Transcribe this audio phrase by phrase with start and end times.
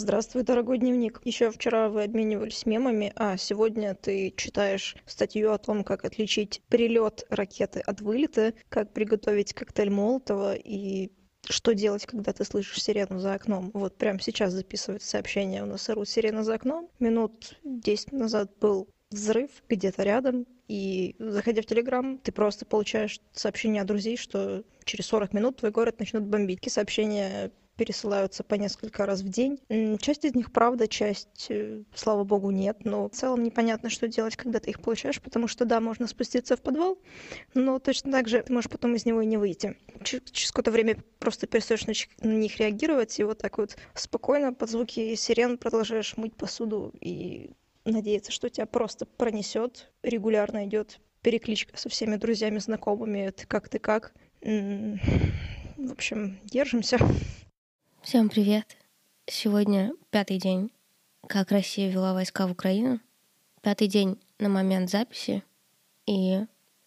[0.00, 1.20] Здравствуй, дорогой дневник.
[1.24, 7.26] Еще вчера вы обменивались мемами, а сегодня ты читаешь статью о том, как отличить прилет
[7.30, 11.10] ракеты от вылета, как приготовить коктейль Молотова и
[11.48, 13.72] что делать, когда ты слышишь сирену за окном.
[13.74, 15.64] Вот прямо сейчас записывается сообщение.
[15.64, 16.88] У нас орут сирена за окном.
[17.00, 23.82] Минут десять назад был взрыв где-то рядом, и заходя в Телеграм, ты просто получаешь сообщение
[23.82, 26.60] от друзей, что через 40 минут твой город начнут бомбить.
[26.60, 29.60] Такие сообщения пересылаются по несколько раз в день.
[30.00, 32.84] Часть из них правда, часть, э, слава богу, нет.
[32.84, 36.56] Но в целом непонятно, что делать, когда ты их получаешь, потому что, да, можно спуститься
[36.56, 36.98] в подвал,
[37.54, 39.76] но точно так же ты можешь потом из него и не выйти.
[40.02, 45.14] Через какое-то время просто перестаешь на них реагировать, и вот так вот спокойно под звуки
[45.14, 47.52] сирен продолжаешь мыть посуду и
[47.84, 49.92] надеяться, что тебя просто пронесет.
[50.02, 53.30] Регулярно идет перекличка со всеми друзьями, знакомыми.
[53.30, 54.12] Ты как, ты как.
[54.40, 56.98] В общем, держимся.
[58.00, 58.76] Всем привет.
[59.26, 60.70] Сегодня пятый день,
[61.26, 63.00] как Россия ввела войска в Украину.
[63.60, 65.42] Пятый день на момент записи
[66.06, 66.46] и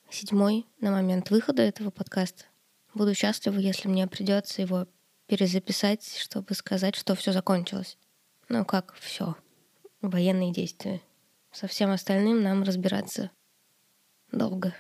[0.10, 2.46] седьмой на момент выхода этого подкаста.
[2.94, 4.88] Буду счастлива, если мне придется его
[5.28, 7.98] перезаписать, чтобы сказать, что все закончилось.
[8.50, 9.36] Ну как все
[10.02, 11.02] военные действия.
[11.52, 13.30] Со всем остальным нам разбираться
[14.32, 14.74] долго.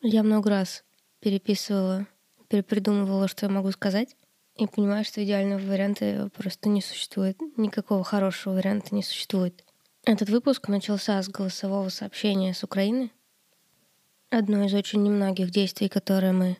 [0.00, 0.84] Я много раз
[1.20, 2.06] переписывала,
[2.48, 4.16] перепридумывала, что я могу сказать,
[4.56, 7.38] и понимаю, что идеального варианта просто не существует.
[7.56, 9.64] Никакого хорошего варианта не существует.
[10.04, 13.10] Этот выпуск начался с голосового сообщения с Украины.
[14.30, 16.56] Одно из очень немногих действий, которые мы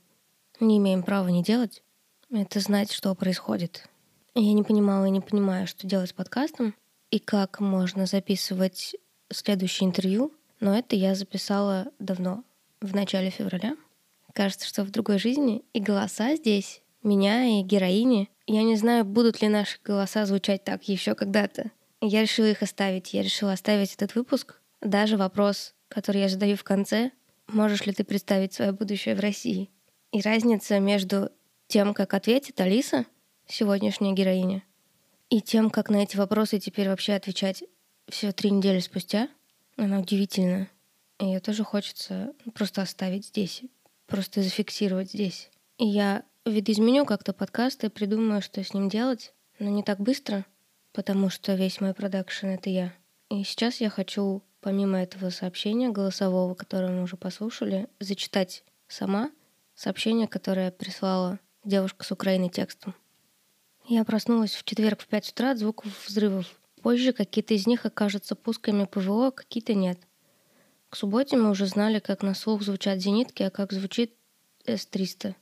[0.60, 1.82] не имеем права не делать,
[2.30, 3.88] это знать, что происходит.
[4.34, 6.74] Я не понимала и не понимаю, что делать с подкастом,
[7.10, 8.96] и как можно записывать
[9.30, 12.44] следующее интервью, но это я записала давно,
[12.80, 13.76] в начале февраля.
[14.32, 18.30] Кажется, что в другой жизни и голоса здесь, меня и героини.
[18.46, 21.70] Я не знаю, будут ли наши голоса звучать так еще когда-то.
[22.00, 23.14] Я решила их оставить.
[23.14, 24.60] Я решила оставить этот выпуск.
[24.80, 27.12] Даже вопрос, который я задаю в конце,
[27.48, 29.70] можешь ли ты представить свое будущее в России?
[30.10, 31.30] И разница между
[31.68, 33.06] тем, как ответит Алиса,
[33.46, 34.62] сегодняшняя героиня,
[35.30, 37.64] и тем, как на эти вопросы теперь вообще отвечать
[38.08, 39.28] все три недели спустя,
[39.76, 40.68] она удивительна.
[41.18, 43.62] И ее тоже хочется просто оставить здесь,
[44.06, 45.50] просто зафиксировать здесь.
[45.78, 50.44] И я видоизменю как-то подкаст и придумаю, что с ним делать, но не так быстро,
[50.92, 52.92] потому что весь мой продакшн— это я.
[53.30, 59.30] И сейчас я хочу, помимо этого сообщения голосового, которое мы уже послушали, зачитать сама
[59.74, 62.94] сообщение, которое прислала девушка с Украины текстом.
[63.86, 66.46] Я проснулась в четверг в 5 утра от звуков взрывов.
[66.82, 69.98] Позже какие-то из них окажутся пусками ПВО, а какие-то нет.
[70.88, 74.14] К субботе мы уже знали, как на слух звучат зенитки, а как звучит
[74.66, 75.34] С-300.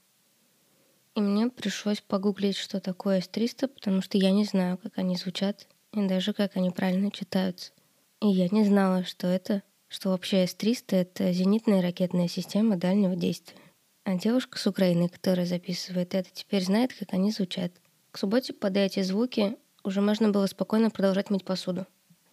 [1.21, 5.69] И мне пришлось погуглить, что такое С-300, потому что я не знаю, как они звучат,
[5.93, 7.73] и даже как они правильно читаются.
[8.21, 13.59] И я не знала, что это, что вообще С-300— это зенитная ракетная система дальнего действия.
[14.05, 17.73] А девушка с Украины, которая записывает это, теперь знает, как они звучат—
[18.11, 21.87] к субботе под эти звуки уже можно было спокойно продолжать мыть посуду.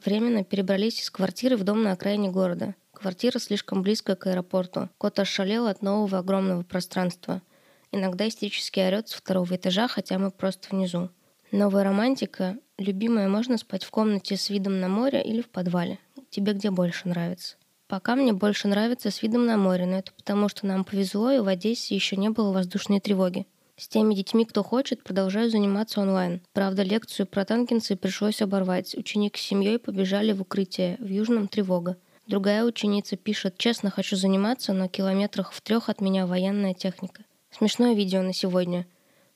[0.04, 2.74] Временно перебрались из квартиры в дом на окраине города.
[2.94, 4.90] Квартира слишком близко к аэропорту.
[4.98, 7.44] Кот ошалел от нового огромного пространства.
[7.92, 11.10] Иногда истерически орет с второго этажа, хотя мы просто внизу.
[11.52, 12.58] Новая романтика.
[12.78, 16.00] Любимая, можно спать в комнате с видом на море или в подвале.
[16.30, 17.56] Тебе где больше нравится?
[17.88, 21.40] Пока мне больше нравится с видом на море, но это потому, что нам повезло, и
[21.40, 23.48] в Одессе еще не было воздушной тревоги.
[23.78, 26.42] С теми детьми, кто хочет, продолжаю заниматься онлайн.
[26.52, 28.96] Правда, лекцию про танкинцы пришлось оборвать.
[28.96, 30.98] Ученик с семьей побежали в укрытие.
[31.00, 31.96] В Южном тревога.
[32.26, 37.24] Другая ученица пишет, честно хочу заниматься, но километрах в трех от меня военная техника.
[37.52, 38.86] Смешное видео на сегодня.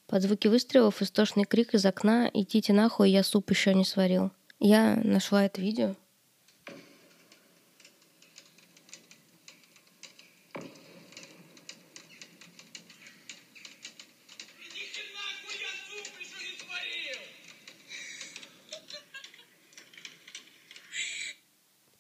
[0.08, 4.32] Под звуки выстрелов истошный крик из окна «Идите нахуй, я суп еще не сварил».
[4.60, 5.96] Я нашла это видео,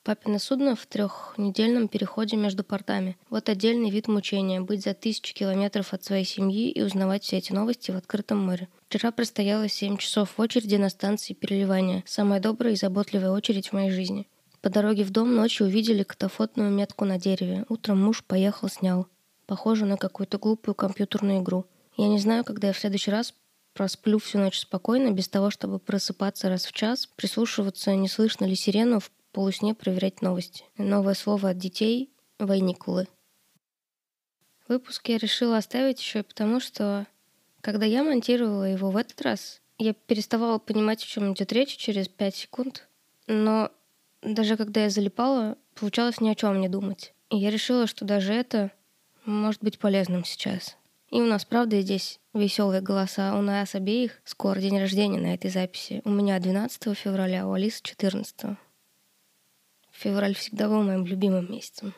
[0.03, 3.17] Папино судно в трехнедельном переходе между портами.
[3.29, 7.53] Вот отдельный вид мучения— быть за тысячу километров от своей семьи и узнавать все эти
[7.53, 8.67] новости в открытом море.
[8.89, 12.03] Вчера простояла 7 часов в очереди на станции переливания.
[12.07, 14.27] Самая добрая и заботливая очередь в моей жизни.
[14.61, 17.65] По дороге в дом ночью увидели катафотную метку на дереве.
[17.69, 19.07] Утром муж поехал, снял.
[19.45, 21.67] Похоже на какую-то глупую компьютерную игру.
[21.95, 23.35] Я не знаю, когда я в следующий раз
[23.75, 28.55] просплю всю ночь спокойно, без того, чтобы просыпаться раз в час, прислушиваться, не слышно ли
[28.55, 30.65] сирену в полусне проверять новости.
[30.77, 33.07] Новое слово от детей— войникулы.
[34.67, 37.05] Выпуск я решила оставить еще и потому, что
[37.61, 42.07] когда я монтировала его в этот раз, Я переставала понимать, о чем идет речь через
[42.07, 42.87] пять секунд,
[43.25, 43.71] но
[44.21, 47.15] даже когда я залипала, получалось ни о чем не думать.
[47.31, 48.71] И я решила, что даже это
[49.25, 50.77] может быть полезным сейчас.
[51.09, 53.35] И у нас, правда, здесь веселые голоса.
[53.35, 56.03] У нас обеих скоро день рождения на этой записи.
[56.05, 58.57] У меня 12 февраля, у Алисы 14.
[60.01, 61.93] Февраль всегда был моим любимым месяцем.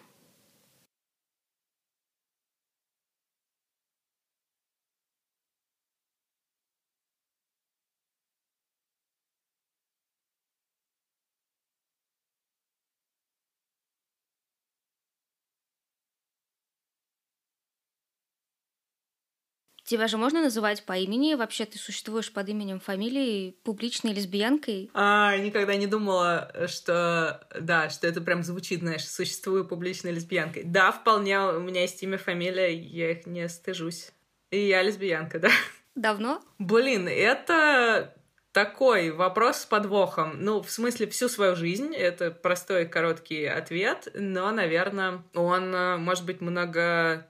[19.93, 21.35] Тебя же можно называть по имени?
[21.35, 24.89] Вообще ты существуешь под именем, фамилией, публичной лесбиянкой?
[24.95, 30.63] А, никогда не думала, что, да, что это прям звучит, знаешь, существую публичной лесбиянкой.
[30.63, 34.09] Да, вполне, у меня есть имя, фамилия, я их не стыжусь.
[34.49, 35.51] И я лесбиянка, да.
[35.93, 36.41] Давно?
[36.57, 38.15] Блин, это
[38.51, 40.37] такой вопрос с подвохом.
[40.39, 41.93] Ну, в смысле, всю свою жизнь.
[41.93, 47.27] Это простой короткий ответ, но, наверное, он э, может быть много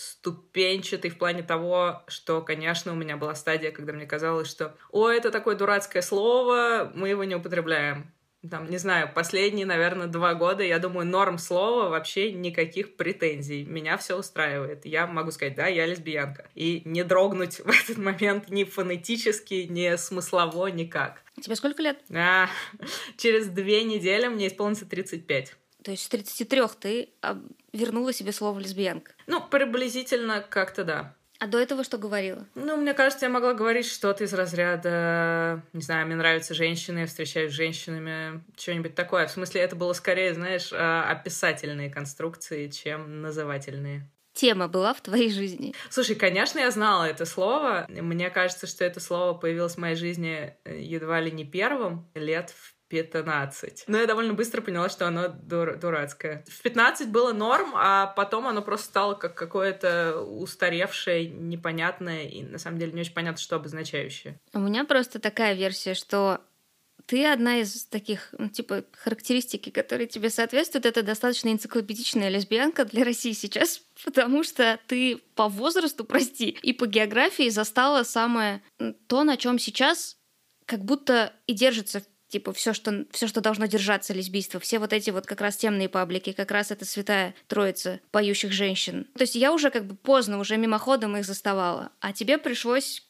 [0.00, 5.08] ступенчатый в плане того, что, конечно, у меня была стадия, когда мне казалось, что «О,
[5.08, 8.12] это такое дурацкое слово, мы его не употребляем».
[8.48, 13.66] Там, не знаю, последние, наверное, два года, я думаю, норм слова, вообще никаких претензий.
[13.66, 14.86] Меня все устраивает.
[14.86, 16.48] Я могу сказать, да, я лесбиянка.
[16.54, 21.22] И не дрогнуть в этот момент ни фонетически, ни смыслово, никак.
[21.38, 21.98] Тебе сколько лет?
[22.14, 22.48] А,
[23.18, 25.56] через две недели мне исполнится 35.
[25.82, 27.08] То есть с 33 ты
[27.72, 29.12] вернула себе слово лесбиянка?
[29.26, 31.16] Ну, приблизительно как-то да.
[31.40, 32.46] А до этого что говорила?
[32.54, 37.06] Ну, мне кажется, я могла говорить что-то из разряда, не знаю, мне нравятся женщины, я
[37.06, 39.26] встречаюсь с женщинами, что-нибудь такое.
[39.26, 44.06] В смысле, это было скорее, знаешь, а, описательные конструкции, чем назывательные.
[44.34, 45.74] Тема была в твоей жизни?
[45.88, 47.86] Слушай, конечно, я знала это слово.
[47.88, 52.50] Мне кажется, что это слово появилось в моей жизни э, едва ли не первым, лет
[52.50, 53.84] в 15.
[53.86, 56.44] Но я довольно быстро поняла, что оно дур дурацкое.
[56.48, 62.58] В 15 было норм, а потом оно просто стало как какое-то устаревшее, непонятное и на
[62.58, 64.38] самом деле не очень понятно, что обозначающее.
[64.52, 66.40] У меня просто такая версия, что
[67.06, 73.04] ты одна из таких, ну, типа, характеристики, которые тебе соответствуют, это достаточно энциклопедичная лесбиянка для
[73.04, 78.62] России сейчас, потому что ты по возрасту, прости, и по географии застала самое
[79.06, 80.16] то, на чем сейчас
[80.66, 85.10] как будто и держится типа все, что, все, что должно держаться лесбийство, все вот эти
[85.10, 89.06] вот как раз темные паблики, как раз это святая троица поющих женщин.
[89.14, 93.09] То есть я уже как бы поздно, уже мимоходом их заставала, а тебе пришлось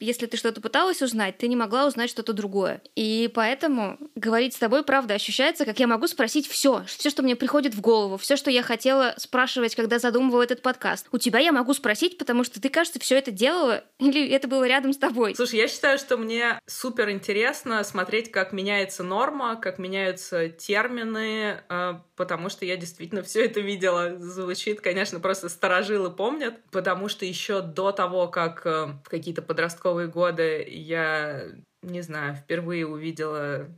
[0.00, 2.82] если ты что-то пыталась узнать, ты не могла узнать что-то другое.
[2.94, 7.36] И поэтому говорить с тобой, правда, ощущается, как я могу спросить все, все, что мне
[7.36, 11.06] приходит в голову, все, что я хотела спрашивать, когда задумывала этот подкаст.
[11.12, 14.66] У тебя я могу спросить, потому что ты, кажется, все это делала, или это было
[14.66, 15.34] рядом с тобой.
[15.34, 21.94] Слушай, я считаю, что мне супер интересно смотреть, как меняется норма, как меняются термины, э,
[22.18, 24.18] потому что я действительно все это видела.
[24.18, 30.08] Звучит, конечно, просто старожилы помнят, потому что еще до того, как э, в какие-то подростковые
[30.08, 31.46] годы я,
[31.82, 33.70] не знаю, впервые увидела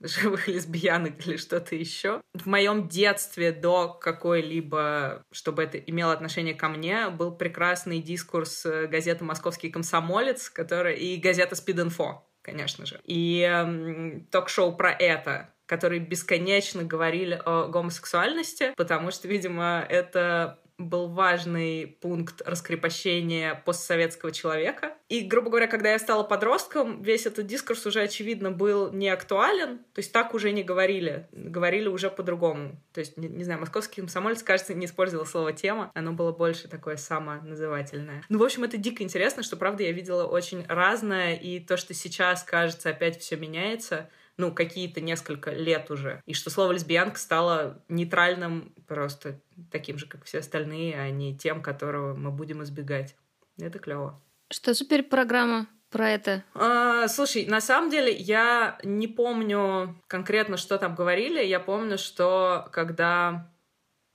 [0.00, 2.20] живых лесбиянок или что-то еще.
[2.34, 8.86] В моем детстве до какой-либо, чтобы это имело отношение ко мне, был прекрасный дискурс э,
[8.86, 13.00] газеты «Московский комсомолец», который и газета «Спид-инфо», конечно же.
[13.04, 21.08] И эм, ток-шоу про это, которые бесконечно говорили о гомосексуальности, потому что, видимо, это был
[21.08, 24.94] важный пункт раскрепощения постсоветского человека.
[25.08, 29.78] И, грубо говоря, когда я стала подростком, весь этот дискурс уже, очевидно, был не актуален.
[29.92, 31.26] То есть так уже не говорили.
[31.32, 32.80] Говорили уже по-другому.
[32.92, 35.90] То есть, не, не знаю, московский комсомолец, кажется, не использовал слово «тема».
[35.94, 38.22] Оно было больше такое самоназывательное.
[38.28, 41.34] Ну, в общем, это дико интересно, что, правда, я видела очень разное.
[41.34, 46.22] И то, что сейчас, кажется, опять все меняется, ну, какие-то несколько лет уже.
[46.24, 49.40] И что слово лесбиянка стало нейтральным, просто
[49.70, 53.16] таким же, как все остальные, а не тем, которого мы будем избегать.
[53.60, 54.22] Это клево.
[54.50, 56.44] Что за программа про это?
[56.54, 61.44] А, слушай, на самом деле я не помню конкретно, что там говорили.
[61.44, 63.50] Я помню, что когда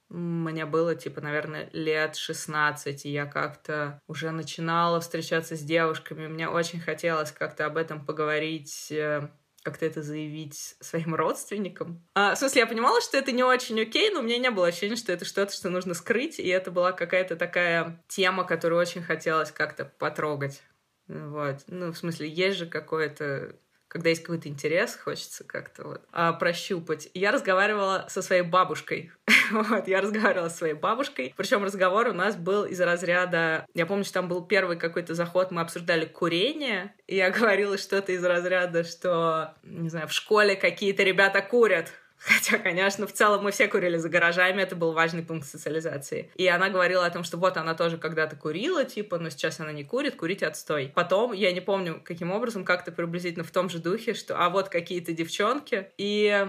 [0.09, 6.27] мне было, типа, наверное, лет 16, и я как-то уже начинала встречаться с девушками.
[6.27, 9.27] Мне очень хотелось как-то об этом поговорить э,
[9.63, 12.05] как-то это заявить своим родственникам.
[12.13, 14.67] А, в смысле, я понимала, что это не очень окей, но у меня не было
[14.67, 19.01] ощущения, что это что-то, что нужно скрыть, и это была какая-то такая тема, которую очень
[19.01, 20.61] хотелось как-то потрогать.
[21.07, 21.63] Вот.
[21.67, 23.55] Ну, в смысле, есть же какое-то
[23.93, 27.09] когда есть какой-то интерес, хочется как-то вот а, прощупать.
[27.13, 29.11] Я разговаривала со своей бабушкой.
[29.51, 31.31] вот, я разговаривала со своей бабушкой.
[31.37, 33.67] Причем разговор у нас был из разряда...
[33.75, 38.13] Я помню, что там был первый какой-то заход, мы обсуждали курение, и я говорила что-то
[38.13, 41.93] из разряда, что, не знаю, в школе какие-то ребята курят.
[42.25, 46.31] Хотя, конечно, в целом мы все курили за гаражами, это был важный пункт социализации.
[46.35, 49.71] И она говорила о том, что вот она тоже когда-то курила, типа, но сейчас она
[49.73, 50.91] не курит, курить отстой.
[50.95, 54.69] Потом, я не помню, каким образом, как-то приблизительно в том же духе, что а вот
[54.69, 55.89] какие-то девчонки.
[55.97, 56.47] И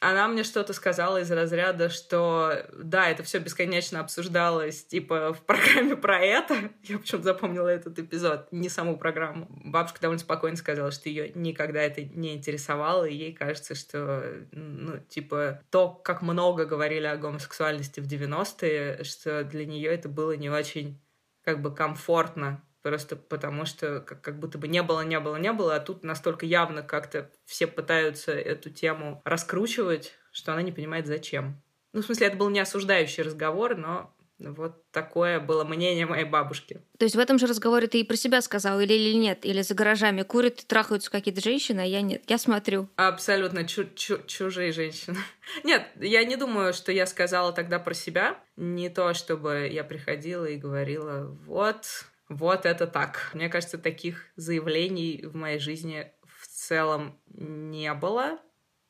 [0.00, 5.96] она мне что-то сказала из разряда, что да, это все бесконечно обсуждалось, типа, в программе
[5.96, 6.54] про это.
[6.82, 9.46] Я почему-то запомнила этот эпизод, не саму программу.
[9.48, 14.22] Бабушка довольно спокойно сказала, что ее никогда это не интересовало, и ей кажется, что,
[14.52, 20.36] ну, типа, то, как много говорили о гомосексуальности в 90-е, что для нее это было
[20.36, 21.02] не очень,
[21.42, 25.52] как бы, комфортно просто потому что как, как будто бы не было, не было, не
[25.52, 31.08] было, а тут настолько явно как-то все пытаются эту тему раскручивать, что она не понимает,
[31.08, 31.60] зачем.
[31.92, 36.80] Ну, в смысле, это был не осуждающий разговор, но вот такое было мнение моей бабушки.
[36.96, 39.44] То есть в этом же разговоре ты и про себя сказал, или, или нет?
[39.44, 42.22] Или за гаражами курят и трахаются какие-то женщины, а я нет.
[42.28, 42.88] Я смотрю.
[42.94, 45.16] Абсолютно чу- чу- чужие женщины.
[45.64, 48.38] нет, я не думаю, что я сказала тогда про себя.
[48.56, 53.30] Не то, чтобы я приходила и говорила, вот, вот это так.
[53.34, 58.40] Мне кажется, таких заявлений в моей жизни в целом не было,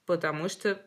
[0.06, 0.80] потому что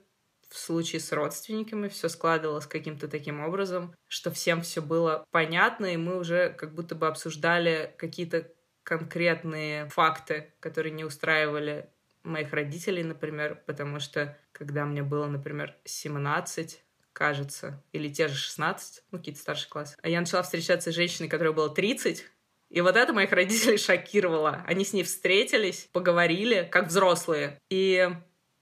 [0.50, 5.98] в случае с родственниками все складывалось каким-то таким образом, что всем все было понятно, и
[5.98, 8.52] мы уже как будто бы обсуждали какие-то
[8.84, 11.92] конкретные факты, которые не устраивали
[12.24, 19.04] моих родителей, например, потому что когда мне было, например, 17, кажется, или те же 16,
[19.12, 22.26] ну, какие-то старшие классы, а я начала встречаться с женщиной, которой было 30,
[22.70, 24.64] и вот это моих родителей шокировало.
[24.68, 27.60] Они с ней встретились, поговорили, как взрослые.
[27.70, 28.10] И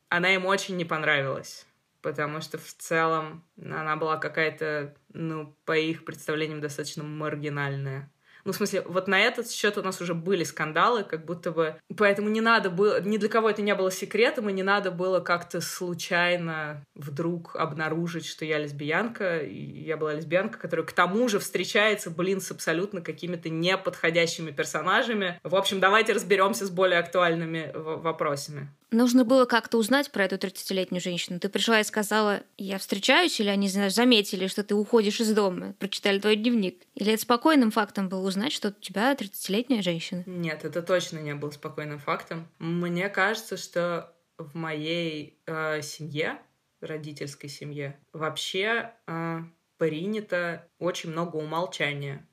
[0.10, 1.66] она им очень не понравилась.
[2.02, 8.12] Потому что в целом она была какая-то, ну, по их представлениям, достаточно маргинальная.
[8.48, 11.75] Ну, в смысле, вот на этот счет у нас уже были скандалы, как будто бы...
[11.98, 13.01] Поэтому не надо было...
[13.01, 18.25] Ни для кого это не было секретом, и не надо было как-то случайно вдруг обнаружить,
[18.25, 19.39] что я лесбиянка.
[19.39, 25.42] И я была лесбиянка, которая к тому же встречается, блин, с абсолютно какими-то неподходящими персонажами.
[25.44, 28.70] В общем, давайте разберемся с более актуальными вопросами.
[28.89, 31.39] Нужно было как-то узнать про эту 30-летнюю женщину.
[31.39, 35.74] Ты пришла и сказала, я встречаюсь, или они, знаешь, заметили, что ты уходишь из дома,
[35.74, 36.84] прочитали твой дневник.
[36.96, 40.24] Или это спокойным фактом было узнать, что у тебя 30-летняя женщина?
[40.25, 42.48] Нет, это точно не был спокойным фактом.
[42.60, 46.39] Мне кажется, что в моей э, семье,
[46.79, 49.39] родительской семье, вообще э,
[49.77, 52.25] принято очень много умолчания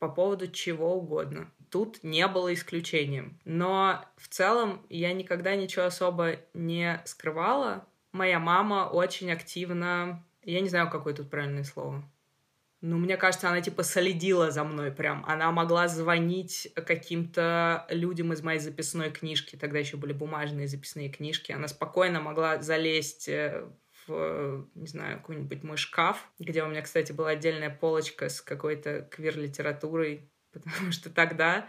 [0.00, 3.38] по поводу чего угодно тут не было исключением.
[3.44, 7.86] Но в целом я никогда ничего особо не скрывала.
[8.12, 10.24] Моя мама очень активно...
[10.42, 12.02] Я не знаю, какое тут правильное слово.
[12.82, 15.22] Ну, мне кажется, она типа солидила за мной прям.
[15.26, 19.56] Она могла звонить каким-то людям из моей записной книжки.
[19.56, 21.52] Тогда еще были бумажные записные книжки.
[21.52, 23.68] Она спокойно могла залезть э,
[24.06, 29.06] в, не знаю, какой-нибудь мой шкаф, где у меня, кстати, была отдельная полочка с какой-то
[29.10, 31.68] квир-литературой потому что тогда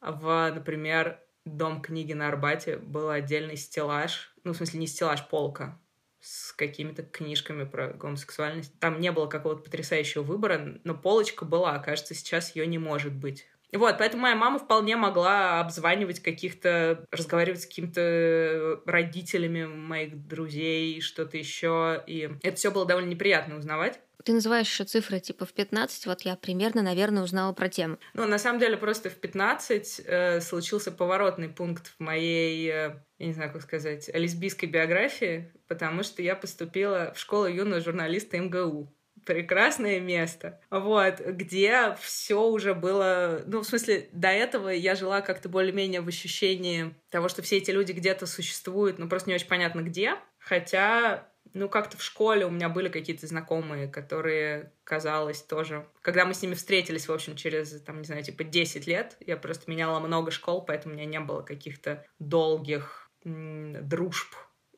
[0.00, 5.80] в, например, Дом книги на Арбате был отдельный стеллаж, ну, в смысле, не стеллаж, полка
[6.20, 8.76] с какими-то книжками про гомосексуальность.
[8.80, 11.78] Там не было какого-то потрясающего выбора, но полочка была.
[11.78, 13.46] Кажется, сейчас ее не может быть.
[13.76, 21.36] Вот, поэтому моя мама вполне могла обзванивать каких-то, разговаривать с какими-то родителями моих друзей, что-то
[21.36, 22.02] еще.
[22.06, 24.00] И это все было довольно неприятно узнавать.
[24.26, 27.98] Ты называешь еще цифры типа в 15, вот я примерно, наверное, узнала про тему.
[28.12, 33.26] Ну, на самом деле, просто в 15 э, случился поворотный пункт в моей, э, я
[33.26, 38.92] не знаю, как сказать, лесбийской биографии, потому что я поступила в школу юного журналиста МГУ
[39.26, 45.48] прекрасное место, вот, где все уже было, ну, в смысле, до этого я жила как-то
[45.48, 49.82] более-менее в ощущении того, что все эти люди где-то существуют, но просто не очень понятно
[49.82, 55.86] где, хотя ну, как-то в школе у меня были какие-то знакомые, которые, казалось, тоже...
[56.02, 59.36] Когда мы с ними встретились, в общем, через, там, не знаю, типа 10 лет, я
[59.36, 64.34] просто меняла много школ, поэтому у меня не было каких-то долгих дружб.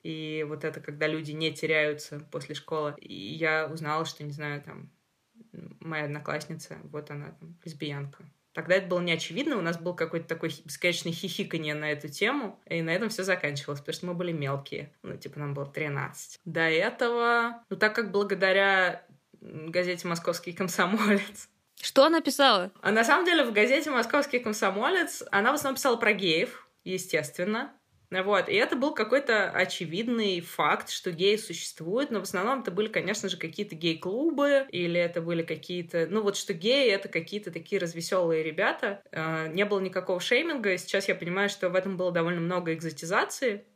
[0.09, 2.95] И вот это, когда люди не теряются после школы.
[2.99, 4.91] И я узнала, что, не знаю, там,
[5.81, 8.25] моя одноклассница, вот она, там, лесбиянка.
[8.55, 12.59] Тогда это было не очевидно, у нас был какой-то такой бесконечный хихиканье на эту тему,
[12.65, 14.95] и на этом все заканчивалось, потому что мы были мелкие.
[15.03, 16.41] Ну, типа, нам было 13.
[16.47, 19.05] До этого, ну, так как благодаря
[19.43, 21.51] газете «Московский комсомолец»,
[21.83, 22.73] что она писала?
[22.81, 27.73] А на самом деле в газете «Московский комсомолец» она в основном писала про геев, естественно.
[28.11, 28.49] Вот.
[28.49, 33.29] И это был какой-то очевидный факт, что геи существуют, но в основном это были, конечно
[33.29, 36.07] же, какие-то гей-клубы, или это были какие-то...
[36.09, 39.03] Ну вот что геи— это какие-то такие развеселые ребята.
[39.13, 42.73] Э, не было никакого шейминга, и сейчас я понимаю, что в этом было довольно много
[42.73, 43.67] экзотизации.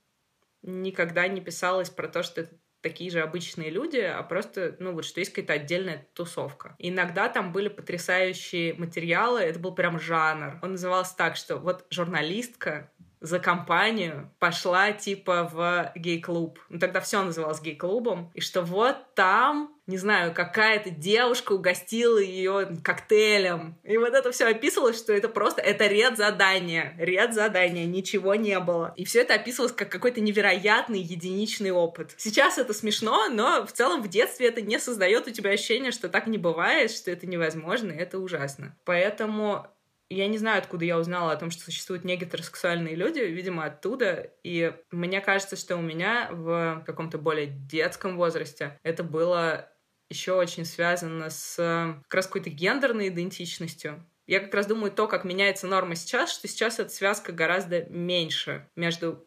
[0.62, 5.04] Никогда не писалось про то, что это такие же обычные люди, а просто, ну вот,
[5.04, 6.74] что есть какая-то отдельная тусовка.
[6.78, 10.58] Иногда там были потрясающие материалы, это был прям жанр.
[10.62, 12.90] Он назывался так, что вот журналистка
[13.22, 16.58] за компанию пошла типа в гей-клуб.
[16.68, 18.30] Ну, тогда все называлось гей-клубом.
[18.34, 23.78] И что вот там, не знаю, какая-то девушка угостила ее коктейлем.
[23.84, 26.94] И вот это все описывалось, что это просто, это ред задания.
[26.98, 28.92] Ред задания, ничего не было.
[28.96, 32.14] И все это описывалось как какой-то невероятный единичный опыт.
[32.18, 36.08] Сейчас это смешно, но в целом в детстве это не создает у тебя ощущение, что
[36.08, 38.76] так не бывает, что это невозможно, и это ужасно.
[38.84, 39.68] Поэтому
[40.14, 44.30] я не знаю, откуда я узнала о том, что существуют негетеросексуальные люди, видимо, оттуда.
[44.42, 49.68] И мне кажется, что у меня в каком-то более детском возрасте это было
[50.10, 54.04] еще очень связано с как раз какой-то гендерной идентичностью.
[54.26, 58.68] Я как раз думаю, то, как меняется норма сейчас, что сейчас эта связка гораздо меньше
[58.76, 59.26] между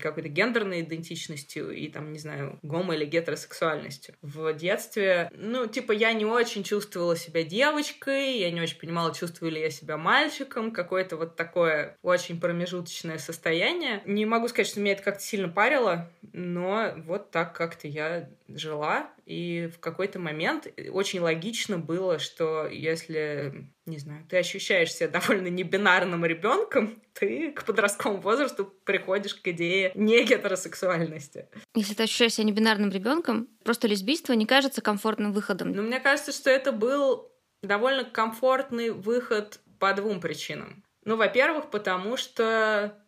[0.00, 4.14] какой-то гендерной идентичностью и там, не знаю, гомо- или гетеросексуальностью.
[4.20, 9.52] В детстве, ну, типа, я не очень чувствовала себя девочкой, я не очень понимала, чувствую
[9.52, 14.02] ли я себя мальчиком, какое-то вот такое очень промежуточное состояние.
[14.04, 19.10] Не могу сказать, что меня это как-то сильно парило, но вот так как-то я жила,
[19.24, 25.48] и в какой-то момент очень логично было, что если, не знаю, ты ощущаешь себя довольно
[25.48, 31.48] небинарным ребенком, ты к подростковому возрасту приходишь к идее не гетеросексуальности.
[31.74, 35.72] Если ты ощущаешь себя небинарным ребенком, просто лесбийство не кажется комфортным выходом.
[35.72, 37.32] Ну, мне кажется, что это был
[37.62, 40.84] довольно комфортный выход по двум причинам.
[41.04, 43.02] Ну, во-первых, потому что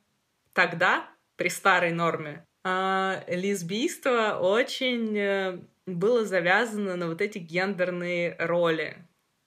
[0.53, 9.07] тогда, при старой норме, э, лесбийство очень э, было завязано на вот эти гендерные роли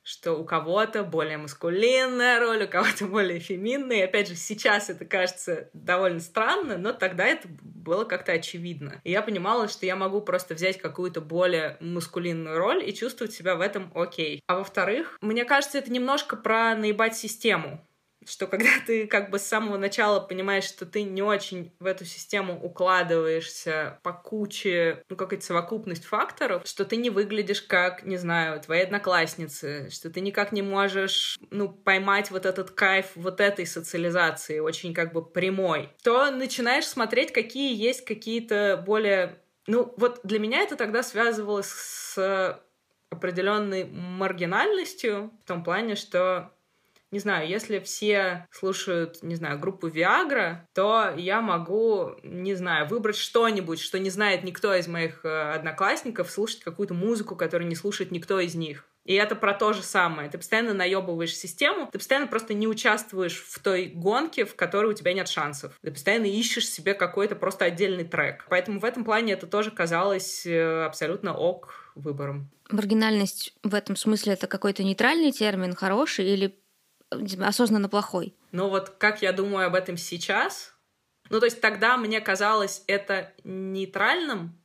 [0.09, 3.97] что у кого-то более маскулинная роль, у кого-то более феминная.
[3.97, 9.01] И опять же, сейчас это кажется довольно странно, но тогда это было как-то очевидно.
[9.03, 13.55] И я понимала, что я могу просто взять какую-то более маскулинную роль и чувствовать себя
[13.55, 14.41] в этом окей.
[14.47, 17.85] А во-вторых, мне кажется, это немножко про наебать систему
[18.29, 22.05] что когда ты как бы с самого начала понимаешь, что ты не очень в эту
[22.05, 28.61] систему укладываешься по куче, ну, какая-то совокупность факторов, что ты не выглядишь как, не знаю,
[28.61, 34.59] твои одноклассницы, что ты никак не можешь, ну, поймать вот этот кайф вот этой социализации,
[34.59, 39.39] очень как бы прямой, то начинаешь смотреть, какие есть какие-то более...
[39.67, 42.59] Ну, вот для меня это тогда связывалось с
[43.09, 46.51] определенной маргинальностью в том плане, что
[47.11, 53.17] не знаю, если все слушают, не знаю, группу Viagra, то я могу, не знаю, выбрать
[53.17, 58.11] что-нибудь, что не знает никто из моих э, одноклассников, слушать какую-то музыку, которую не слушает
[58.11, 58.85] никто из них.
[59.05, 60.29] И это про то же самое.
[60.29, 64.93] Ты постоянно наебываешь систему, ты постоянно просто не участвуешь в той гонке, в которой у
[64.93, 65.73] тебя нет шансов.
[65.81, 68.45] Ты постоянно ищешь себе какой-то просто отдельный трек.
[68.49, 72.51] Поэтому в этом плане это тоже казалось э, абсолютно ок выбором.
[72.69, 76.55] Маргинальность в этом смысле это какой-то нейтральный термин, хороший или
[77.11, 78.35] осознанно плохой.
[78.51, 80.73] Но вот как я думаю об этом сейчас,
[81.29, 84.59] ну то есть тогда мне казалось это нейтральным,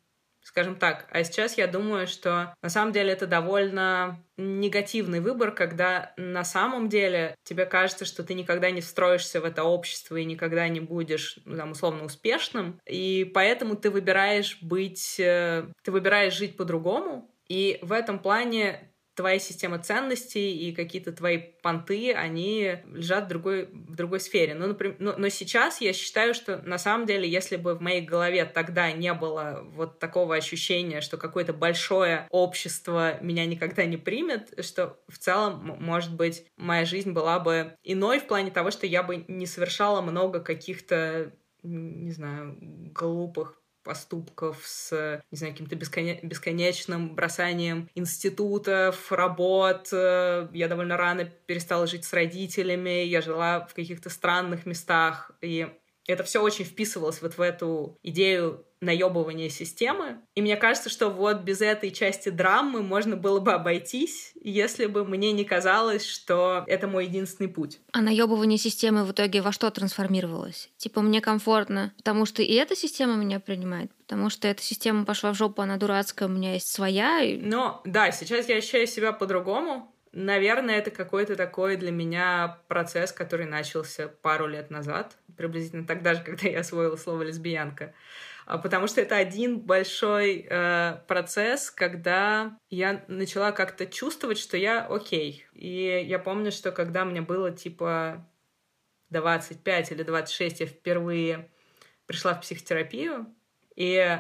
[0.44, 6.12] скажем так, а сейчас я думаю, что на самом деле это довольно негативный выбор, когда
[6.18, 10.68] на самом деле тебе кажется, что ты никогда не встроишься в это общество и никогда
[10.68, 16.59] не будешь, ну, там, условно, успешным, и поэтому ты выбираешь быть, э, ты выбираешь жить
[16.59, 23.29] по-другому, и в этом плане твоя система ценностей и какие-то твои понты, они лежат в
[23.29, 24.55] другой, в другой сфере.
[24.55, 28.03] Ну, например, но, но сейчас я считаю, что на самом деле, если бы в моей
[28.03, 34.53] голове тогда не было вот такого ощущения, что какое-то большое общество меня никогда не примет,
[34.64, 39.03] что в целом, может быть, моя жизнь была бы иной в плане того, что я
[39.03, 42.59] бы не совершала много каких-то не знаю,
[42.94, 46.18] глупых поступков с, не знаю, каким-то бесконе...
[46.23, 49.92] бесконечным бросанием институтов, работ.
[49.92, 55.68] Я довольно рано перестала жить с родителями, я жила в каких-то странных местах, и
[56.07, 60.19] это все очень вписывалось вот в эту идею наебывания системы.
[60.35, 65.05] И мне кажется, что вот без этой части драмы можно было бы обойтись, если бы
[65.05, 67.81] мне не казалось, что это мой единственный путь.
[67.93, 70.71] А наебывание системы в итоге во что трансформировалось?
[70.77, 75.33] Типа мне комфортно, потому что и эта система меня принимает, потому что эта система пошла
[75.33, 77.23] в жопу, она дурацкая, у меня есть своя.
[77.23, 77.38] И...
[77.38, 83.46] Но да, сейчас я ощущаю себя по-другому, наверное, это какой-то такой для меня процесс, который
[83.46, 87.92] начался пару лет назад, приблизительно тогда же, когда я освоила слово лесбиянка.
[88.46, 94.87] А, потому что это один большой э, процесс, когда я начала как-то чувствовать, что я
[94.87, 95.46] окей.
[95.55, 98.27] И я помню, что когда мне было типа
[99.11, 101.50] 25 или 26, я впервые
[102.07, 103.35] пришла в психотерапию,
[103.77, 104.18] и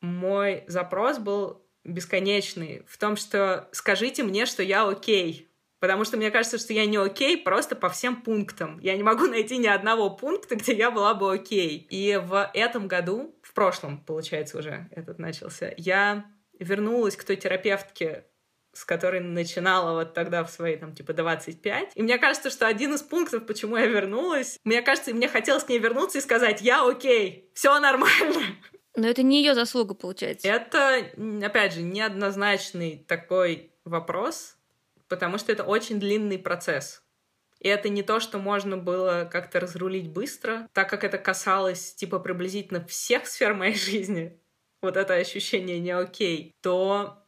[0.00, 5.48] мой запрос был бесконечный в том, что скажите мне, что я окей.
[5.78, 8.78] Потому что мне кажется, что я не окей просто по всем пунктам.
[8.80, 11.86] Я не могу найти ни одного пункта, где я была бы окей.
[11.90, 16.24] И в этом году, в прошлом, получается, уже этот начался, я
[16.58, 18.24] вернулась к той терапевтке,
[18.72, 21.92] с которой начинала вот тогда в свои, там, типа, 25.
[21.94, 25.68] И мне кажется, что один из пунктов, почему я вернулась, мне кажется, мне хотелось к
[25.68, 28.42] ней вернуться и сказать, я окей, все нормально.
[28.96, 30.48] Но это не ее заслуга, получается.
[30.48, 31.04] Это,
[31.44, 34.56] опять же, неоднозначный такой вопрос,
[35.06, 37.02] потому что это очень длинный процесс.
[37.60, 42.18] И это не то, что можно было как-то разрулить быстро, так как это касалось, типа,
[42.18, 44.38] приблизительно всех сфер моей жизни,
[44.82, 47.25] вот это ощущение не окей, то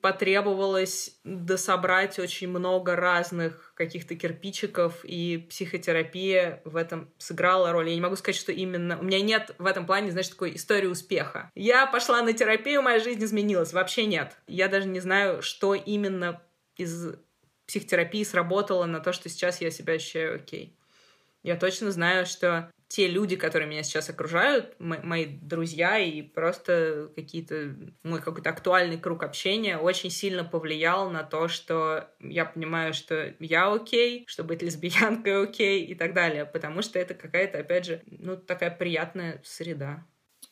[0.00, 7.88] потребовалось дособрать очень много разных каких-то кирпичиков, и психотерапия в этом сыграла роль.
[7.88, 8.98] Я не могу сказать, что именно...
[8.98, 11.50] У меня нет в этом плане, знаешь, такой истории успеха.
[11.54, 13.72] Я пошла на терапию, моя жизнь изменилась.
[13.72, 14.36] Вообще нет.
[14.46, 16.42] Я даже не знаю, что именно
[16.76, 17.14] из
[17.66, 20.76] психотерапии сработало на то, что сейчас я себя ощущаю окей.
[21.42, 27.76] Я точно знаю, что те люди, которые меня сейчас окружают, мои друзья и просто какие-то
[28.02, 33.70] мой какой-то актуальный круг общения очень сильно повлиял на то, что я понимаю, что я
[33.70, 38.36] окей, что быть лесбиянкой окей и так далее, потому что это какая-то, опять же, ну,
[38.36, 40.04] такая приятная среда.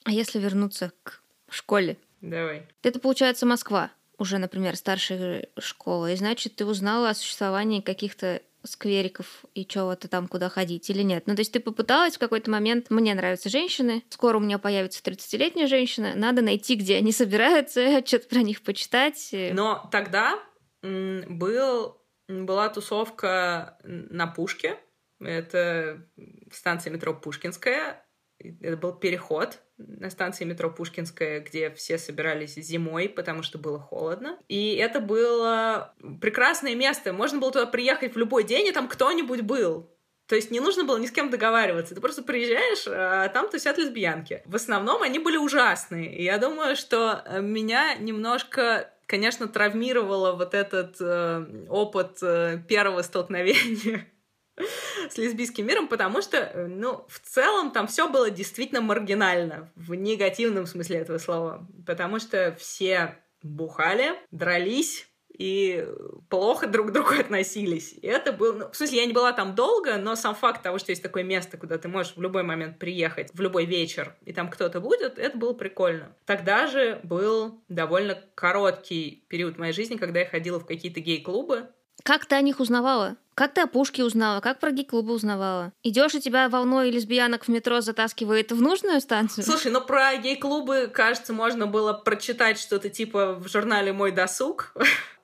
[0.05, 1.97] А если вернуться к школе?
[2.21, 2.67] Давай.
[2.83, 9.45] Это, получается, Москва уже, например, старшая школа, и значит, ты узнала о существовании каких-то сквериков
[9.55, 11.25] и чего-то там, куда ходить или нет.
[11.27, 15.03] Ну, то есть ты попыталась в какой-то момент, мне нравятся женщины, скоро у меня появится
[15.03, 19.31] 30-летняя женщина, надо найти, где они собираются, что-то про них почитать.
[19.53, 20.39] Но тогда
[20.83, 24.79] был, была тусовка на Пушке,
[25.21, 26.07] это
[26.53, 28.06] станция метро Пушкинская,
[28.39, 34.39] это был переход на станции метро Пушкинская, где все собирались зимой, потому что было холодно.
[34.49, 37.13] И это было прекрасное место.
[37.13, 39.91] Можно было туда приехать в любой день, и там кто-нибудь был.
[40.27, 41.95] То есть не нужно было ни с кем договариваться.
[41.95, 44.43] Ты просто приезжаешь, а там тусят лесбиянки.
[44.47, 46.17] В основном они были ужасные.
[46.17, 54.07] И я думаю, что меня немножко конечно, травмировало вот этот э, опыт э, первого столкновения
[55.11, 59.95] с лесбийским миром, потому что, э, ну, в целом там все было действительно маргинально, в
[59.95, 65.87] негативном смысле этого слова, потому что все бухали, дрались, и
[66.29, 67.93] плохо друг к другу относились.
[67.93, 68.55] И это был...
[68.55, 71.25] Ну, в смысле, я не была там долго, но сам факт того, что есть такое
[71.25, 75.19] место, куда ты можешь в любой момент приехать, в любой вечер, и там кто-то будет,
[75.19, 76.17] это было прикольно.
[76.25, 81.69] Тогда же был довольно короткий период моей жизни, когда я ходила в какие-то гей-клубы.
[82.03, 83.17] Как ты о них узнавала?
[83.37, 84.41] Как ты о Пушке узнала?
[84.41, 85.73] Как про гей-клубы узнавала?
[85.83, 89.45] Идешь, и тебя волной лесбиянок в метро затаскивает в нужную станцию?
[89.45, 94.73] Слушай, ну про гей-клубы, кажется, можно было прочитать что-то типа в журнале «Мой досуг».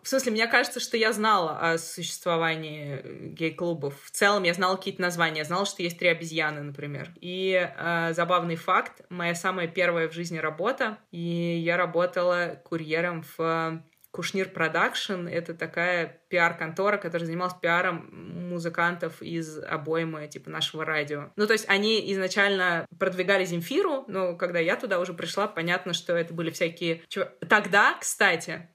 [0.03, 3.95] В смысле, мне кажется, что я знала о существовании гей-клубов.
[4.03, 5.39] В целом я знала какие-то названия.
[5.39, 7.13] Я знала, что есть три обезьяны, например.
[7.21, 13.81] И э, забавный факт, моя самая первая в жизни работа, и я работала курьером в
[14.13, 18.11] Кушнир Продакшн— это такая пиар-контора, которая занималась пиаром
[18.51, 21.33] музыкантов из обоймы, типа, нашего радио.
[21.37, 26.15] Ну, то есть они изначально продвигали Земфиру, но когда я туда уже пришла, понятно, что
[26.15, 27.03] это были всякие...
[27.49, 28.69] Тогда, кстати,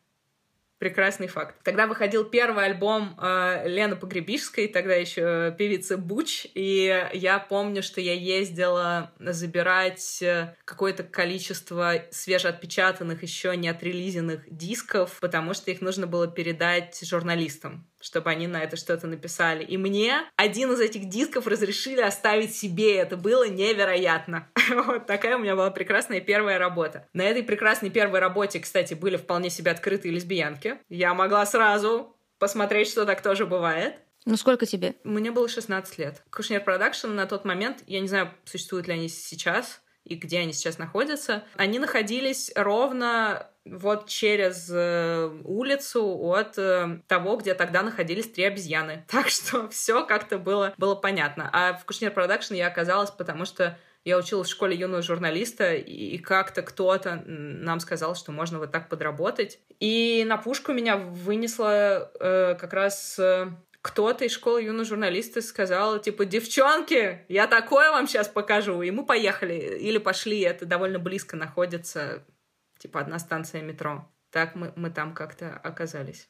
[0.80, 1.56] Прекрасный факт.
[1.64, 8.00] Тогда выходил первый альбом э, Лены Погребижской, тогда еще певицы Butch, и я помню, что
[8.00, 16.06] я ездила забирать э, какое-то количество свежеотпечатанных, еще не отрелизенных дисков, потому что их нужно
[16.06, 19.64] было передать журналистам чтобы они на это что-то написали.
[19.64, 22.96] И мне один из этих дисков разрешили оставить себе.
[22.96, 24.50] Это было невероятно.
[24.86, 27.08] вот такая у меня была прекрасная первая работа.
[27.14, 30.78] На этой прекрасной первой работе, кстати, были вполне себе открытые лесбиянки.
[30.90, 33.96] Я могла сразу посмотреть, что так тоже бывает.
[34.26, 34.96] Ну, сколько тебе?
[35.04, 36.22] Мне было 16 лет.
[36.30, 40.54] Кушнир Продакшн на тот момент, я не знаю, существуют ли они сейчас, и где они
[40.54, 48.32] сейчас находятся, они находились ровно вот через э, улицу от э, того, где тогда находились
[48.32, 49.06] три обезьяны.
[49.12, 51.50] Так что все как-то было, было понятно.
[51.52, 56.18] А в Кушнир Продакшн я оказалась, потому что Я училась в школе юного журналиста, и
[56.18, 59.60] как-то кто-то нам сказал, что можно вот так подработать.
[59.82, 63.50] И на пушку меня вынесло э, как раз э,
[63.88, 68.82] кто-то из школы юного журналиста сказал, типа, девчонки, я такое вам сейчас покажу.
[68.82, 69.54] И мы поехали.
[69.80, 72.26] Или пошли, это довольно близко находится,
[72.80, 74.12] типа, одна станция метро.
[74.30, 76.30] Так мы, мы там как-то оказались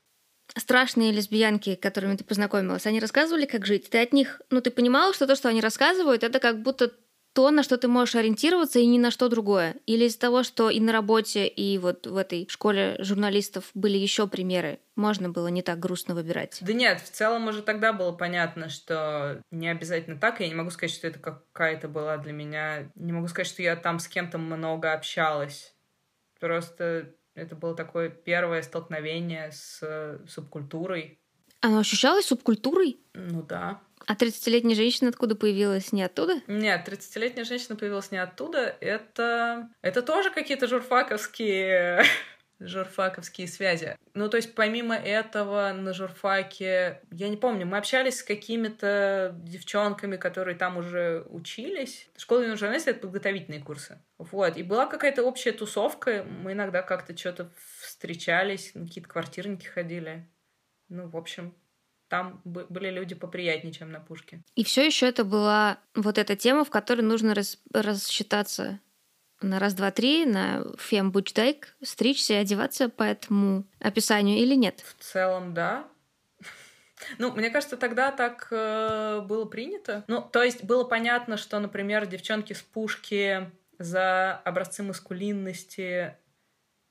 [0.56, 3.89] страшные лесбиянки, с которыми ты познакомилась, они рассказывали, как жить?
[3.89, 6.93] Ты от них, ну, ты понимала, что то, что они рассказывают, это как будто
[7.38, 9.76] то, на что ты можешь ориентироваться, и ни на что другое?
[9.86, 14.28] Или из-за того, что и на работе, и вот в этой школе журналистов были еще
[14.28, 16.58] примеры, можно было не так грустно выбирать?
[16.62, 20.39] Да нет, в целом уже тогда было понятно, что не обязательно так.
[20.39, 22.91] Я не могу сказать, что это какая-то была для меня...
[22.95, 25.76] Не могу сказать, что я там с кем-то много общалась.
[26.39, 31.21] Просто это было такое первое столкновение с э, субкультурой.
[31.62, 33.00] Оно ощущалось субкультурой?
[33.13, 33.82] Ну да.
[34.06, 35.91] А 30-летняя женщина откуда появилась?
[35.91, 36.41] Не оттуда?
[36.48, 38.76] Нет, 30-летняя женщина появилась не оттуда.
[38.80, 42.04] Это, это тоже какие-то журфаковские
[42.60, 43.98] журфаковские связи.
[44.13, 50.15] Ну, то есть, помимо этого, на журфаке, я не помню, мы общались с какими-то девчонками,
[50.17, 52.10] которые там уже учились.
[52.17, 54.00] Школа юного журналиста— это подготовительные курсы.
[54.17, 54.58] Вот.
[54.58, 56.24] И была какая-то общая тусовка.
[56.24, 60.28] Мы иногда как-то что-то встречались, какие-то квартирники ходили.
[60.89, 61.54] Ну, в общем,
[62.08, 64.43] там были люди поприятнее, чем на пушке.
[64.56, 68.80] И все еще это была вот эта тема, в которой нужно рас рассчитаться
[69.41, 74.84] на раз, два, три, на фем бучдайк, стричься и одеваться по этому описанию или нет?
[74.97, 75.88] В целом, да.
[77.19, 80.04] Ну, мне кажется, тогда так э, было принято.
[80.08, 86.15] Ну, то есть было понятно, что, например, девчонки с пушки за образцы маскулинности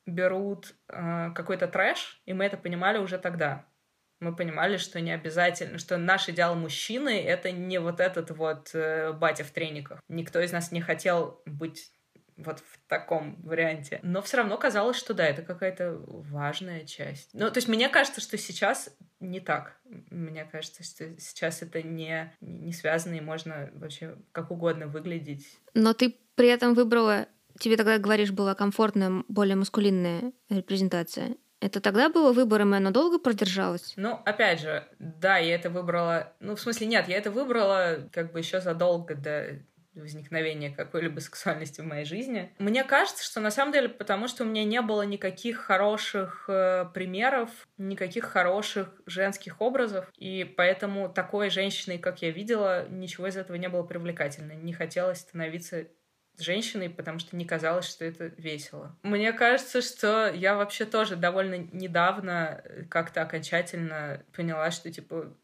[0.07, 3.67] берут э, какой-то трэш, и мы это понимали уже тогда.
[4.21, 9.13] Мы понимали, что не обязательно, что наш идеал мужчины— это не вот этот вот э,
[9.13, 10.01] батя в трениках.
[10.09, 11.93] Никто из нас не хотел быть
[12.37, 14.01] вот в таком варианте.
[14.03, 17.31] Но все равно казалось, что да, это какая-то важная часть.
[17.33, 19.79] Ну, то есть мне кажется, что сейчас не так.
[20.11, 25.47] Мне кажется, что сейчас это не, не связано, и можно вообще как угодно выглядеть.
[25.75, 27.27] Но ты при этом выбрала,
[27.59, 31.37] тебе тогда, говоришь, была комфортная, более маскулинная репрезентация.
[31.61, 33.95] Это тогда было выбором, и оно долго продержалось?
[33.97, 36.33] Ну, опять же, да, я это выбрала...
[36.41, 39.63] Ну, в смысле, нет, я это выбрала как бы еще задолго до
[39.97, 42.53] возникновения какой-либо сексуальности в моей жизни.
[42.59, 46.87] Мне кажется, что на самом деле потому, что у меня не было никаких хороших э,
[46.93, 53.57] примеров, никаких хороших женских образов, и поэтому такой женщиной, как я видела, ничего из этого
[53.57, 54.53] не было привлекательно.
[54.53, 55.87] Не хотелось становиться
[56.43, 58.97] женщиной, потому что не казалось, что это весело.
[59.03, 65.37] Мне кажется, что я вообще тоже довольно недавно как-то окончательно поняла, что, типа,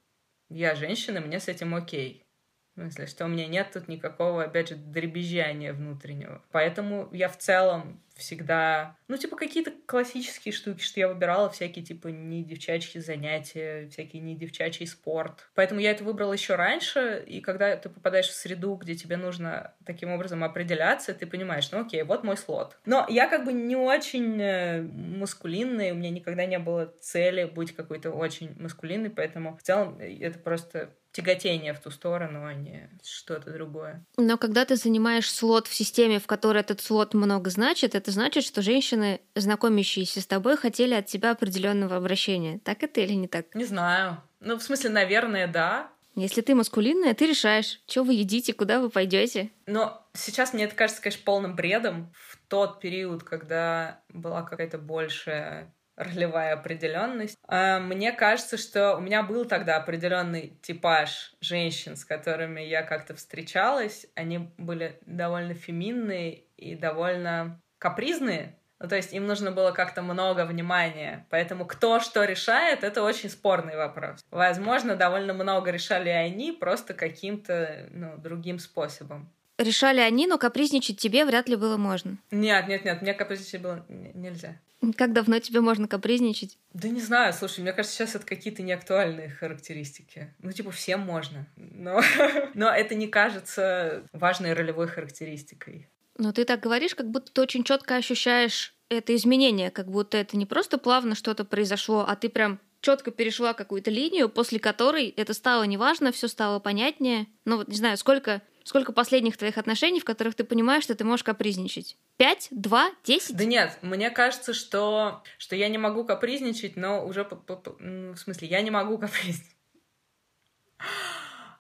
[0.49, 2.27] я женщина, мне с этим окей.
[2.75, 6.43] В смысле, что у меня нет тут никакого, опять же, дребезжания внутреннего.
[6.53, 8.97] Поэтому я в целом всегда...
[9.09, 14.37] Ну, типа, какие-то классические штуки, что я выбирала, всякие, типа, не девчачьи занятия, всякие не
[14.37, 15.51] девчачий спорт.
[15.55, 19.75] Поэтому я это выбрала еще раньше, и когда ты попадаешь в среду, где тебе нужно
[19.85, 22.79] таким образом определяться, ты понимаешь, ну, окей, вот мой слот.
[22.87, 27.75] Но я как бы не очень э, маскулинная, у меня никогда не было цели быть
[27.75, 33.53] какой-то очень маскулинной, поэтому в целом это просто тяготение в ту сторону, а не что-то
[33.53, 34.05] другое.
[34.17, 38.45] Но когда ты занимаешь слот в системе, в которой этот слот много значит, это значит,
[38.45, 42.59] что женщины, знакомящиеся с тобой, хотели от тебя определенного обращения.
[42.65, 43.55] Так это или не так?
[43.55, 44.23] Не знаю.
[44.41, 45.91] Ну, в смысле, наверное, да.
[46.15, 49.51] Если ты маскулинная, ты решаешь, что вы едите, куда вы пойдете.
[49.67, 52.13] Но сейчас мне это кажется, конечно, полным бредом.
[52.15, 55.73] В тот период, когда была какая-то большая
[56.03, 57.37] ролевая определенность.
[57.47, 63.15] А, мне кажется, что у меня был тогда определенный типаж женщин, с которыми я как-то
[63.15, 64.07] встречалась.
[64.15, 68.57] Они были довольно феминные и довольно капризные.
[68.83, 71.25] Ну, то есть им нужно было как-то много внимания.
[71.31, 74.25] Поэтому кто что решает, это очень спорный вопрос.
[74.33, 79.31] Возможно, довольно много решали они просто каким-то ну, другим способом.
[79.57, 82.17] Решали они, но капризничать тебе вряд ли было можно.
[82.33, 84.57] Нет, нет, нет, мне капризничать было нельзя.
[84.97, 86.59] Как давно тебе можно капризничать?
[86.73, 90.35] Да не знаю, слушай, мне кажется, сейчас это какие-то неактуальные характеристики.
[90.41, 91.47] Ну, типа, всем можно.
[91.57, 92.03] Но,
[92.55, 95.89] но это не кажется важной ролевой характеристикой.
[96.19, 100.37] Но ты так говоришь, как будто ты очень четко ощущаешь это изменение, как будто это
[100.37, 105.33] не просто плавно что-то произошло, а ты прям четко перешла какую-то линию, после которой это
[105.33, 107.27] стало неважно, все стало понятнее.
[107.45, 111.05] Ну вот не знаю, сколько Сколько последних твоих отношений, в которых ты понимаешь, что ты
[111.05, 111.97] можешь капризничать?
[112.17, 112.49] Пять?
[112.51, 112.91] Два?
[113.05, 113.37] Десять?
[113.37, 117.25] Да нет, мне кажется, что, что я не могу капризничать, но уже...
[117.25, 119.57] В смысле, я не могу капризничать.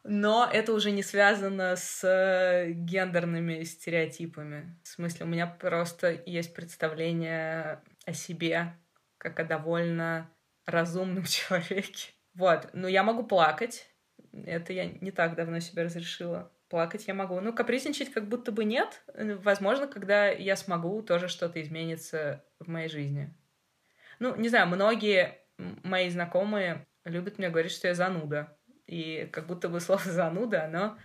[0.04, 4.78] но это уже не связано с э, гендерными стереотипами.
[4.82, 8.76] В смысле, у меня просто есть представление о себе
[9.18, 10.28] как о довольно
[10.66, 12.12] разумном человеке.
[12.34, 13.88] Вот, но я могу плакать.
[14.32, 16.50] Это я не так давно себе разрешила.
[16.72, 17.38] Плакать я могу.
[17.38, 19.02] Ну, капризничать как будто бы нет.
[19.14, 23.36] Возможно, когда я смогу, тоже что-то изменится в моей жизни.
[24.20, 28.56] Ну, не знаю, многие мои знакомые любят мне говорить, что я зануда.
[28.86, 30.96] И как будто бы слово зануда, оно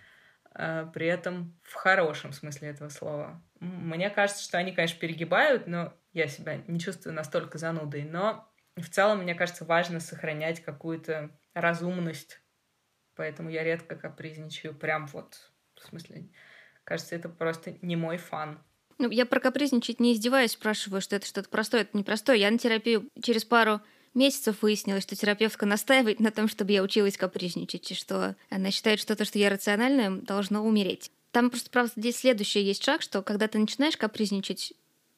[0.56, 3.44] э, при этом в хорошем смысле этого слова.
[3.60, 8.04] Мне кажется, что они, конечно, перегибают, но я себя не чувствую настолько занудой.
[8.04, 12.40] Но в целом, мне кажется, важно сохранять какую-то разумность.
[13.16, 14.74] Поэтому я редко капризничаю.
[14.74, 15.52] Прям вот,
[15.82, 16.30] в смысле,
[16.84, 18.60] кажется, это просто не мой фан.
[19.00, 22.40] Ну, я про капризничать не издеваюсь, спрашиваю, что это что-то простое, это непростое.
[22.40, 23.82] Я на терапию через пару
[24.16, 29.00] месяцев выяснилось, что терапевтка настаивает на том, чтобы я училась капризничать, и что она считает,
[29.00, 31.12] что то, что я рациональная, должно умереть.
[31.32, 34.74] Там просто, правда, здесь следующий есть шаг, что когда ты начинаешь капризничать,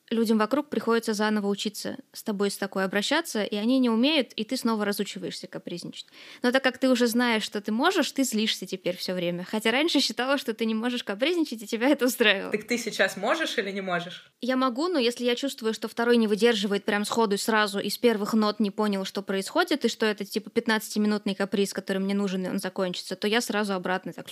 [0.09, 4.43] людям вокруг приходится заново учиться с тобой с такой обращаться, и они не умеют, и
[4.43, 6.07] ты снова разучиваешься капризничать.
[6.41, 9.45] Но так как ты уже знаешь, что ты можешь, ты злишься теперь все время.
[9.49, 12.51] Хотя раньше считала, что ты не можешь капризничать, и тебя это устраивало.
[12.51, 14.31] Так ты сейчас можешь или не можешь?
[14.41, 17.97] Я могу, но если я чувствую, что второй не выдерживает прям сходу и сразу, из
[17.97, 22.45] первых нот не понял, что происходит, и что это типа 15-минутный каприз, который мне нужен,
[22.45, 24.25] и он закончится, то я сразу обратно так...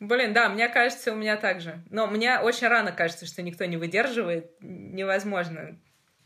[0.00, 1.82] Блин, да, мне кажется, у меня так же.
[1.90, 5.78] Но мне очень рано кажется, что никто не выдерживает, не невозможно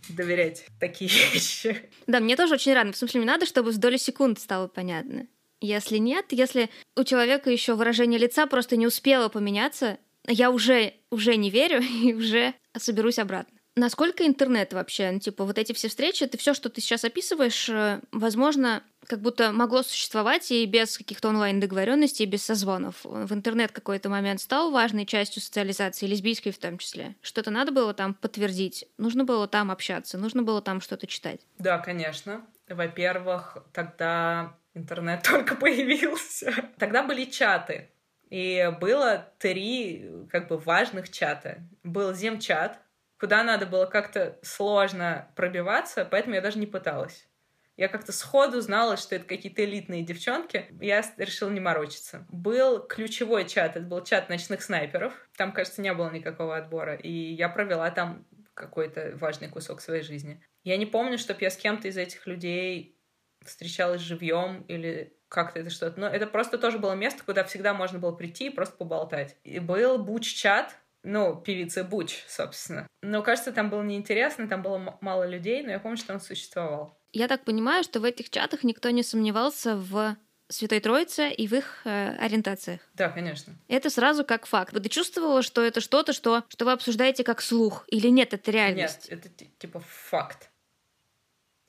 [0.09, 1.89] доверять такие вещи.
[2.07, 2.93] Да, мне тоже очень рано.
[2.93, 5.27] В смысле, мне надо, чтобы с доли секунд стало понятно.
[5.61, 11.37] Если нет, если у человека еще выражение лица просто не успело поменяться, я уже, уже
[11.37, 13.56] не верю и уже соберусь обратно.
[13.79, 17.69] Насколько интернет вообще, ну, типа, вот эти все встречи, это все, что ты сейчас описываешь,
[17.69, 23.05] э, возможно, как будто могло существовать и без каких-то онлайн-договоренностей, без созвонов.
[23.05, 27.17] В интернет какой-то момент стал важной частью социализации, лесбийской в том числе.
[27.21, 31.41] Что-то надо было там подтвердить, нужно было там общаться, нужно было там что-то читать.
[31.59, 32.47] Да, конечно.
[32.69, 36.53] Во-первых, тогда интернет только появился.
[36.79, 37.91] Тогда были чаты.
[38.31, 41.59] И было три как бы важных чата.
[41.85, 42.81] Был земчат,
[43.19, 47.29] куда надо было как-то сложно пробиваться, поэтому я даже не пыталась.
[47.77, 50.67] Я как-то сходу знала, что это какие-то элитные девчонки.
[50.81, 52.27] Я решила не морочиться.
[52.31, 55.13] Был ключевой чат, это был чат ночных снайперов.
[55.37, 56.95] Там, кажется, не было никакого отбора.
[56.95, 60.43] И я провела там какой-то важный кусок своей жизни.
[60.65, 62.99] Я не помню, чтобы я с кем-то из этих людей
[63.45, 66.01] встречалась живьем или как-то это что-то.
[66.01, 69.37] Но это просто тоже было место, куда всегда можно было прийти и просто поболтать.
[69.45, 70.75] И был буч-чат,
[71.07, 72.87] ну, певицы Буч, собственно.
[73.01, 76.99] Но, кажется, там было неинтересно, там было мало людей, но я помню, что он существовал.
[77.13, 80.17] Я так понимаю, что в этих чатах никто не сомневался в
[80.49, 82.81] Святой Троице и в их э, ориентациях.
[82.95, 83.55] Да, конечно.
[83.69, 84.75] Это сразу как факт.
[84.75, 87.85] Ты чувствовала, что это что-то, что, что вы обсуждаете как слух?
[87.89, 89.09] Или нет, это реальность?
[89.09, 90.51] Нет, это типа факт.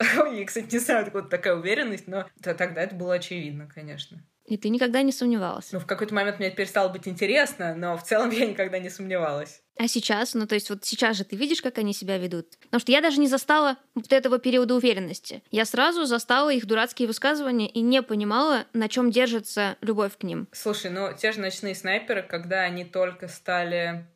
[0.00, 4.24] Я, кстати, не знаю, откуда такая уверенность, но тогда это было очевидно, конечно.
[4.48, 5.72] И ты никогда не сомневалась?
[5.72, 9.62] Ну, в какой-то момент мне перестало быть интересно, но в целом я никогда не сомневалась.
[9.76, 10.34] А сейчас?
[10.34, 12.58] Ну, то есть вот сейчас же ты видишь, как они себя ведут?
[12.62, 15.42] Потому что я даже не застала вот этого периода уверенности.
[15.50, 20.48] Я сразу застала их дурацкие высказывания и не понимала, на чем держится любовь к ним.
[20.52, 24.06] Слушай, ну, те же ночные снайперы, когда они только стали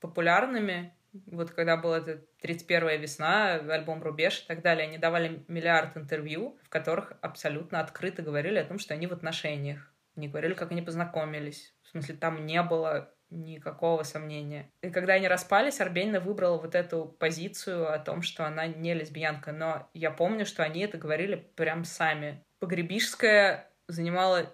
[0.00, 0.94] популярными,
[1.26, 6.58] вот когда была эта 31-я весна, альбом «Рубеж» и так далее, они давали миллиард интервью,
[6.62, 9.92] в которых абсолютно открыто говорили о том, что они в отношениях.
[10.16, 11.74] Они говорили, как они познакомились.
[11.82, 14.70] В смысле, там не было никакого сомнения.
[14.82, 19.52] И когда они распались, Арбенина выбрала вот эту позицию о том, что она не лесбиянка.
[19.52, 22.44] Но я помню, что они это говорили прям сами.
[22.58, 24.52] Погребишская занимала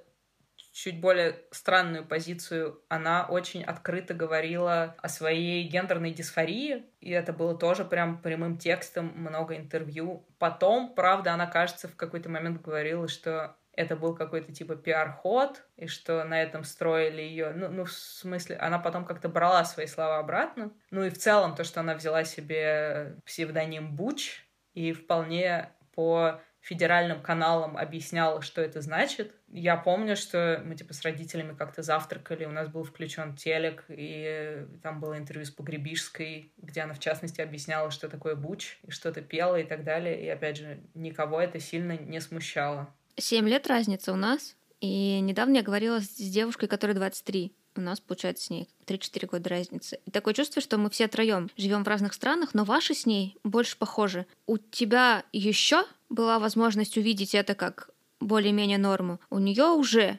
[0.76, 2.82] чуть более странную позицию.
[2.88, 9.10] Она очень открыто говорила о своей гендерной дисфории, и это было тоже прям прямым текстом,
[9.16, 10.28] много интервью.
[10.38, 15.86] Потом, правда, она, кажется, в какой-то момент говорила, что это был какой-то типа пиар-ход, и
[15.86, 17.52] что на этом строили ее.
[17.54, 20.72] Ну, ну, в смысле, она потом как-то брала свои слова обратно.
[20.90, 24.42] Ну и в целом то, что она взяла себе псевдоним Буч,
[24.74, 29.32] и вполне по федеральным каналам объясняла, что это значит.
[29.52, 34.66] Я помню, что мы типа с родителями как-то завтракали, у нас был включен телек, и
[34.82, 39.22] там было интервью с Погребишской, где она в частности объясняла, что такое буч, и что-то
[39.22, 40.20] пела и так далее.
[40.20, 42.92] И опять же, никого это сильно не смущало.
[43.16, 44.56] Семь лет разница у нас.
[44.80, 49.48] И недавно я говорила с девушкой, которой 23 у нас получается с ней 3-4 года
[49.50, 49.98] разницы.
[50.06, 53.36] И такое чувство, что мы все троем живем в разных странах, но ваши с ней
[53.44, 54.26] больше похожи.
[54.46, 59.20] У тебя еще была возможность увидеть это как более-менее норму.
[59.30, 60.18] У нее уже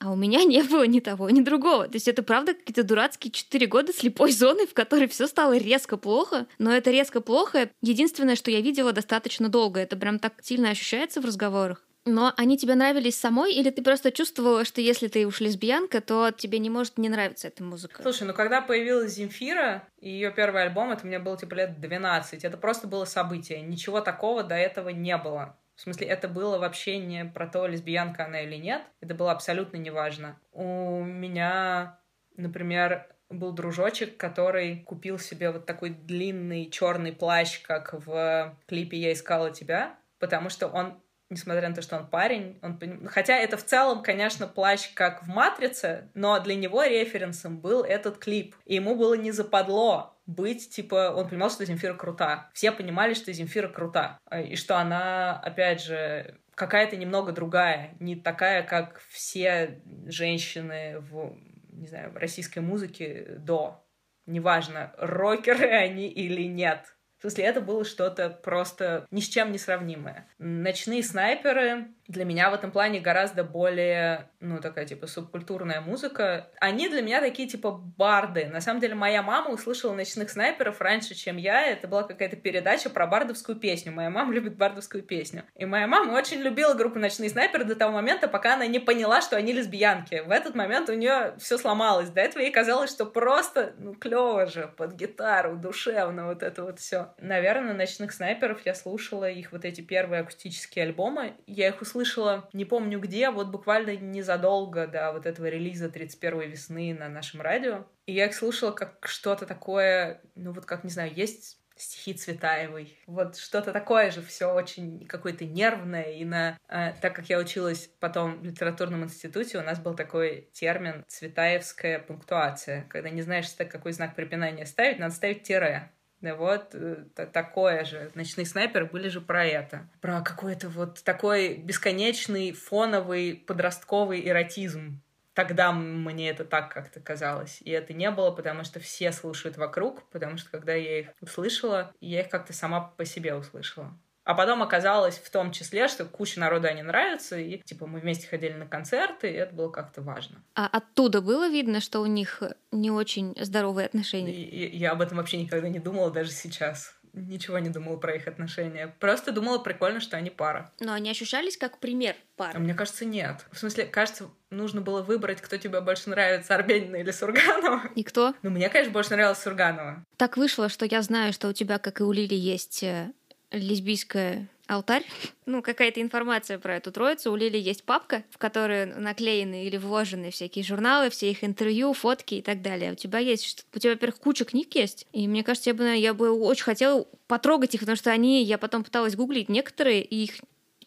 [0.00, 1.86] А у меня не было ни того, ни другого.
[1.86, 5.96] То есть это правда какие-то дурацкие четыре года слепой зоны, в которой все стало резко
[5.96, 6.46] плохо.
[6.58, 7.70] Но это резко плохо.
[7.80, 9.80] Единственное, что я видела достаточно долго.
[9.80, 11.86] Это прям так сильно ощущается в разговорах.
[12.06, 16.30] Но они тебе нравились самой, или ты просто чувствовала, что если ты уж лесбиянка, то
[16.30, 18.02] тебе не может не нравиться эта музыка?
[18.02, 22.44] Слушай, ну когда появилась Земфира, и ее первый альбом, это мне было типа лет 12,
[22.44, 23.62] это просто было событие.
[23.62, 25.56] Ничего такого до этого не было.
[25.76, 28.82] В смысле, это было вообще не про то, лесбиянка она или нет.
[29.00, 30.38] Это было абсолютно неважно.
[30.52, 31.98] У меня,
[32.36, 39.12] например, был дружочек, который купил себе вот такой длинный черный плащ, как в клипе «Я
[39.12, 41.00] искала тебя», потому что он
[41.30, 45.28] несмотря на то, что он парень, он хотя это в целом, конечно, плащ как в
[45.28, 51.12] «Матрице», но для него референсом был этот клип, и ему было не западло быть, типа,
[51.14, 52.50] он понимал, что Земфира крута.
[52.54, 58.16] Все понимали, что Земфира крута, э, и что она, опять же, какая-то немного другая, не
[58.16, 61.36] такая, как все женщины в,
[61.72, 63.84] не знаю, в российской музыке до.
[64.26, 66.93] Неважно, рокеры они или нет
[67.24, 70.28] в смысле, это было что-то просто ни с чем не сравнимое.
[70.38, 76.50] Ночные снайперы для меня в этом плане гораздо более, ну, такая, типа, субкультурная музыка.
[76.60, 78.46] Они для меня такие, типа, барды.
[78.46, 81.66] На самом деле, моя мама услышала «Ночных снайперов» раньше, чем я.
[81.66, 83.92] Это была какая-то передача про бардовскую песню.
[83.92, 85.44] Моя мама любит бардовскую песню.
[85.54, 89.22] И моя мама очень любила группу «Ночные снайперы» до того момента, пока она не поняла,
[89.22, 90.22] что они лесбиянки.
[90.26, 92.10] В этот момент у нее все сломалось.
[92.10, 96.80] До этого ей казалось, что просто, ну, клево же, под гитару, душевно, вот это вот
[96.80, 97.14] все.
[97.18, 101.32] Наверное, «Ночных снайперов» я слушала их вот эти первые акустические альбомы.
[101.46, 106.50] Я их услышала услышала, не помню где, вот буквально незадолго до вот этого релиза 31
[106.50, 107.86] весны на нашем радио.
[108.06, 112.98] И я их слушала как что-то такое, ну вот как, не знаю, есть стихи Цветаевой.
[113.06, 116.12] Вот что-то такое же, все очень какое-то нервное.
[116.12, 120.48] И на, э, так как я училась потом в литературном институте, у нас был такой
[120.52, 122.86] термин «цветаевская пунктуация».
[122.88, 125.90] Когда не знаешь, какой знак препинания ставить, надо ставить тире.
[126.24, 127.04] Да вот э,
[127.34, 128.10] такое же.
[128.14, 129.86] Ночные снайперы были же про это.
[130.00, 135.02] Про какой-то вот такой бесконечный фоновый подростковый эротизм.
[135.34, 137.58] Тогда мне это так как-то казалось.
[137.60, 141.92] И это не было, потому что все слушают вокруг, потому что когда я их услышала,
[142.00, 143.94] я их как-то сама по себе услышала.
[144.24, 148.26] А потом оказалось в том числе, что куча народа они нравятся, и типа мы вместе
[148.26, 150.42] ходили на концерты, и это было как-то важно.
[150.54, 154.32] А оттуда было видно, что у них не очень здоровые отношения?
[154.32, 156.94] И, я об этом вообще никогда не думала, даже сейчас.
[157.12, 158.92] Ничего не думала про их отношения.
[158.98, 160.72] Просто думала, прикольно, что они пара.
[160.80, 162.54] Но они ощущались как пример пары?
[162.56, 163.46] А мне кажется, нет.
[163.52, 167.82] В смысле, кажется, нужно было выбрать, кто тебе больше нравится, Арбенина или Сурганова.
[167.94, 168.34] И кто?
[168.42, 170.04] Ну, мне, конечно, больше нравилась Сурганова.
[170.16, 173.12] Так вышло, что я знаю, что у тебя, как и у Лили, есть э,
[173.54, 175.04] лесбийская алтарь.
[175.46, 177.32] Ну, какая-то информация про эту троицу.
[177.32, 182.36] У Лили есть папка, в которую наклеены или вложены всякие журналы, все их интервью, фотки
[182.36, 182.92] и так далее.
[182.92, 186.14] У тебя есть, у тебя, во-первых, куча книг есть, и мне кажется, я бы, я
[186.14, 190.36] бы очень хотела потрогать их, потому что они, я потом пыталась гуглить некоторые, и их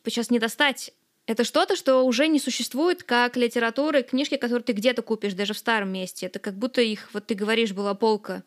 [0.05, 0.91] сейчас не достать.
[1.27, 5.57] Это что-то, что уже не существует как литература, книжки, которые ты где-то купишь, даже в
[5.57, 6.25] старом месте.
[6.25, 8.43] Это как будто их, вот ты говоришь, была полка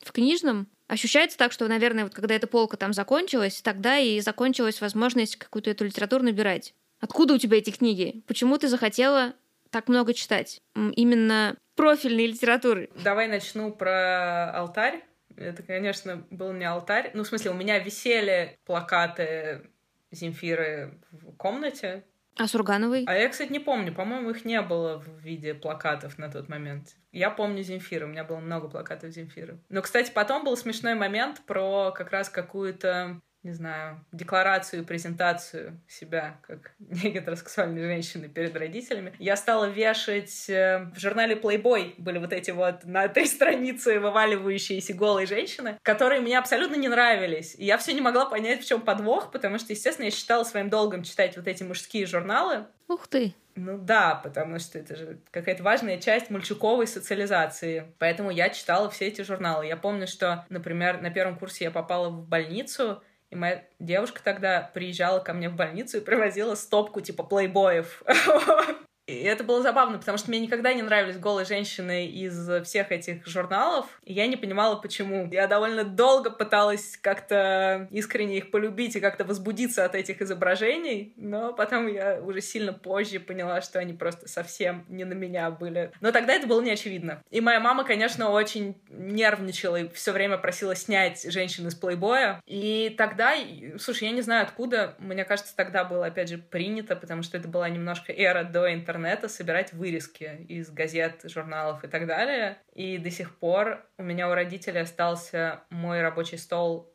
[0.00, 4.80] в книжном, Ощущается так, что, наверное, вот когда эта полка там закончилась, тогда и закончилась
[4.80, 6.74] возможность какую-то эту литературу набирать.
[6.98, 8.22] Откуда у тебя эти книги?
[8.26, 9.34] Почему ты захотела
[9.70, 10.60] так много читать?
[10.74, 12.90] Именно профильной литературы.
[13.04, 15.04] Давай начну про алтарь.
[15.36, 17.12] Это, конечно, был не алтарь.
[17.14, 19.62] Ну, в смысле, у меня висели плакаты
[20.10, 22.02] Земфиры в комнате,
[22.38, 23.04] а Сургановой?
[23.06, 23.92] А я, кстати, не помню.
[23.92, 26.96] По-моему, их не было в виде плакатов на тот момент.
[27.12, 29.58] Я помню Земфиру, у меня было много плакатов Земфиры.
[29.68, 36.40] Но, кстати, потом был смешной момент про как раз какую-то не знаю, декларацию, презентацию себя
[36.46, 42.50] как негетеросексуальной женщины перед родителями, я стала вешать э, в журнале Playboy были вот эти
[42.50, 47.54] вот на три страницы вываливающиеся голые женщины, которые мне абсолютно не нравились.
[47.56, 50.68] И я все не могла понять, в чем подвох, потому что, естественно, я считала своим
[50.68, 52.66] долгом читать вот эти мужские журналы.
[52.88, 53.34] Ух ты!
[53.54, 57.92] Ну да, потому что это же какая-то важная часть мальчуковой социализации.
[57.98, 59.66] Поэтому я читала все эти журналы.
[59.66, 64.70] Я помню, что, например, на первом курсе я попала в больницу, и моя девушка тогда
[64.72, 68.02] приезжала ко мне в больницу и привозила стопку типа плейбоев.
[69.08, 73.26] И это было забавно, потому что мне никогда не нравились голые женщины из всех этих
[73.26, 75.26] журналов, и я не понимала, почему.
[75.32, 81.54] Я довольно долго пыталась как-то искренне их полюбить и как-то возбудиться от этих изображений, но
[81.54, 85.90] потом я уже сильно позже поняла, что они просто совсем не на меня были.
[86.02, 87.22] Но тогда это было не очевидно.
[87.30, 92.42] И моя мама, конечно, очень нервничала и все время просила снять женщин из плейбоя.
[92.44, 93.34] И тогда,
[93.78, 97.48] слушай, я не знаю откуда, мне кажется, тогда было, опять же, принято, потому что это
[97.48, 102.58] была немножко эра до интернета, интернета собирать вырезки из газет, журналов и так далее.
[102.72, 106.94] И до сих пор у меня у родителей остался мой рабочий стол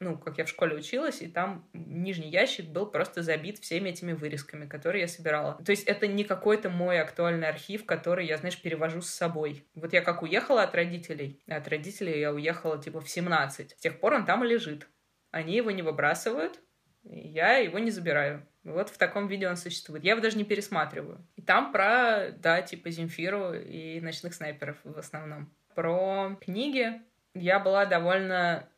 [0.00, 4.12] ну, как я в школе училась, и там нижний ящик был просто забит всеми этими
[4.12, 5.60] вырезками, которые я собирала.
[5.64, 9.66] То есть это не какой-то мой актуальный архив, который я, знаешь, перевожу с собой.
[9.74, 13.72] Вот я как уехала от родителей, от родителей я уехала типа в 17.
[13.72, 14.86] С тех пор он там лежит.
[15.32, 16.60] Они его не выбрасывают,
[17.04, 18.46] я его не забираю.
[18.64, 20.04] Вот в таком виде он существует.
[20.04, 21.26] Я его даже не пересматриваю.
[21.36, 25.52] И там про, да, типа Земфиру и ночных снайперов в основном.
[25.74, 27.00] Про книги
[27.34, 28.68] я была довольно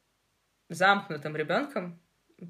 [0.69, 2.01] замкнутым ребенком,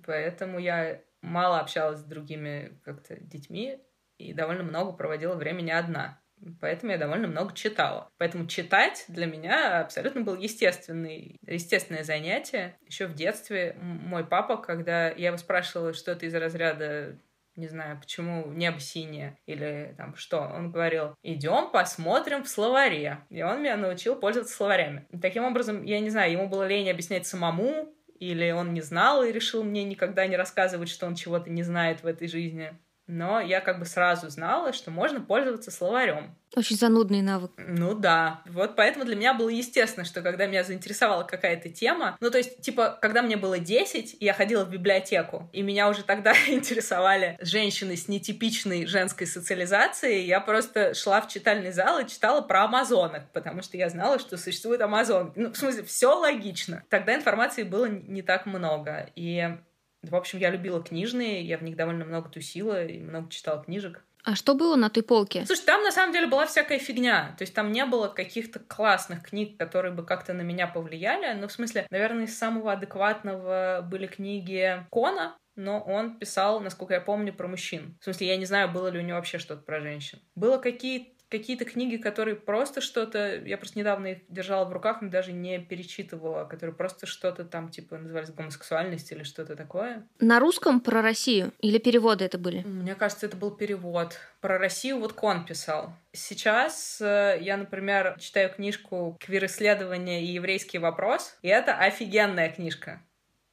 [0.05, 3.79] поэтому я мало общалась с другими как-то детьми
[4.19, 6.21] и довольно много проводила времени одна.
[6.61, 8.11] Поэтому я довольно много читала.
[8.19, 12.77] Поэтому читать для меня абсолютно был естественный, естественное занятие.
[12.87, 17.19] Еще в детстве мой папа, когда я его спрашивала, что это из разряда
[17.57, 23.19] не знаю, почему небо синее или там что, он говорил, идем посмотрим в словаре.
[23.29, 25.07] И он меня научил пользоваться словарями.
[25.21, 29.33] Таким образом, я не знаю, ему было лень объяснять самому, или он не знал и
[29.33, 32.73] решил мне никогда не рассказывать, что он чего-то не знает в этой жизни.
[33.11, 36.37] Но я как бы сразу знала, что можно пользоваться словарем.
[36.55, 37.51] Очень занудный навык.
[37.57, 38.43] Ну да.
[38.47, 42.61] Вот поэтому для меня было естественно, что когда меня заинтересовала какая-то тема, ну то есть,
[42.61, 47.97] типа, когда мне было 10, я ходила в библиотеку, и меня уже тогда интересовали женщины
[47.97, 53.63] с нетипичной женской социализацией, я просто шла в читальный зал и читала про амазонок, потому
[53.63, 55.33] что я знала, что существует амазон.
[55.35, 56.85] Ну, в смысле, все логично.
[56.89, 59.09] Тогда информации было не так много.
[59.17, 59.57] И
[60.03, 64.05] в общем, я любила книжные, я в них довольно много тусила и много читала книжек.
[64.23, 65.45] А что было на той полке?
[65.47, 67.35] Слушай, там на самом деле была всякая фигня.
[67.39, 71.39] То есть там не было каких-то классных книг, которые бы как-то на меня повлияли.
[71.39, 77.01] Ну, в смысле, наверное, из самого адекватного были книги Кона, но он писал, насколько я
[77.01, 77.97] помню, про мужчин.
[78.01, 80.21] В смысле, я не знаю, было ли у него вообще что-то про женщин.
[80.35, 83.37] Было какие-то какие-то книги, которые просто что-то...
[83.37, 87.71] Я просто недавно их держала в руках, но даже не перечитывала, которые просто что-то там,
[87.71, 90.07] типа, назывались гомосексуальность или что-то такое.
[90.19, 91.53] На русском про Россию?
[91.61, 92.63] Или переводы это были?
[92.65, 94.19] Мне кажется, это был перевод.
[94.41, 95.93] Про Россию вот Кон писал.
[96.13, 103.01] Сейчас э, я, например, читаю книжку «Квир-исследование и еврейский вопрос», и это офигенная книжка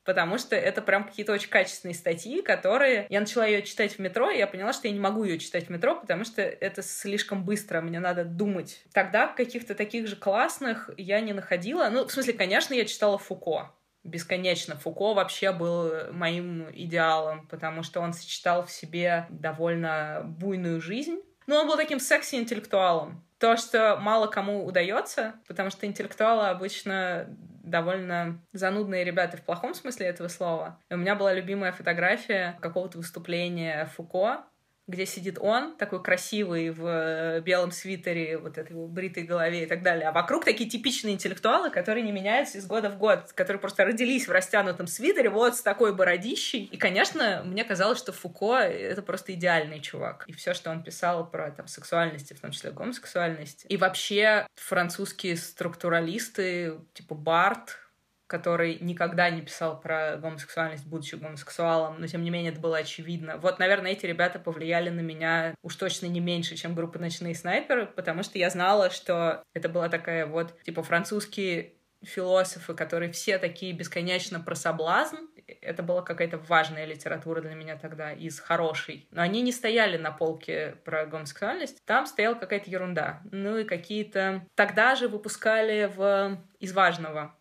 [0.07, 3.07] потому что это прям какие-то очень качественные статьи, которые...
[3.09, 5.65] Я начала ее читать в метро, и я поняла, что я не могу ее читать
[5.65, 8.85] в метро, потому что это слишком быстро, мне надо думать.
[8.93, 11.89] Тогда каких-то таких же классных я не находила.
[11.89, 13.73] Ну, в смысле, конечно, я читала Фуко,
[14.05, 14.77] бесконечно.
[14.77, 21.19] Фуко вообще был моим идеалом, потому что он сочетал в себе довольно буйную жизнь.
[21.47, 23.25] Но он был таким секси-интеллектуалом.
[23.39, 27.27] То, что мало кому удается, потому что интеллектуалы обычно
[27.69, 30.79] довольно занудные ребята в плохом смысле этого слова.
[30.89, 34.45] И у меня была любимая фотография какого-то выступления Фуко,
[34.87, 39.65] где сидит он, такой красивый, в э, белом свитере, вот этой его бритой голове и
[39.65, 40.07] так далее.
[40.07, 44.27] А вокруг такие типичные интеллектуалы, которые не меняются из года в год, которые просто родились
[44.27, 46.63] в растянутом свитере, вот с такой бородищей.
[46.71, 50.23] И, конечно, мне казалось, что Фуко— это просто идеальный чувак.
[50.27, 53.65] И все, что он писал про там, сексуальность, в том числе гомосексуальность.
[53.67, 57.77] И вообще французские структуралисты, типа Барт,
[58.27, 63.37] который никогда не писал про гомосексуальность, будучи гомосексуалом, но тем не менее это было очевидно.
[63.37, 67.85] Вот, наверное, эти ребята повлияли на меня уж точно не меньше, чем группа «Ночные снайперы»,
[67.85, 71.73] потому что я знала, что это была такая вот, типа, французские
[72.03, 75.17] философы, которые все такие бесконечно про соблазн.
[75.61, 79.07] Это была какая-то важная литература для меня тогда, из хорошей.
[79.11, 81.83] Но они не стояли на полке про гомосексуальность.
[81.85, 83.21] Там стояла какая-то ерунда.
[83.31, 84.45] Ну и какие-то...
[84.55, 86.37] Тогда же выпускали в...
[86.59, 87.33] из важного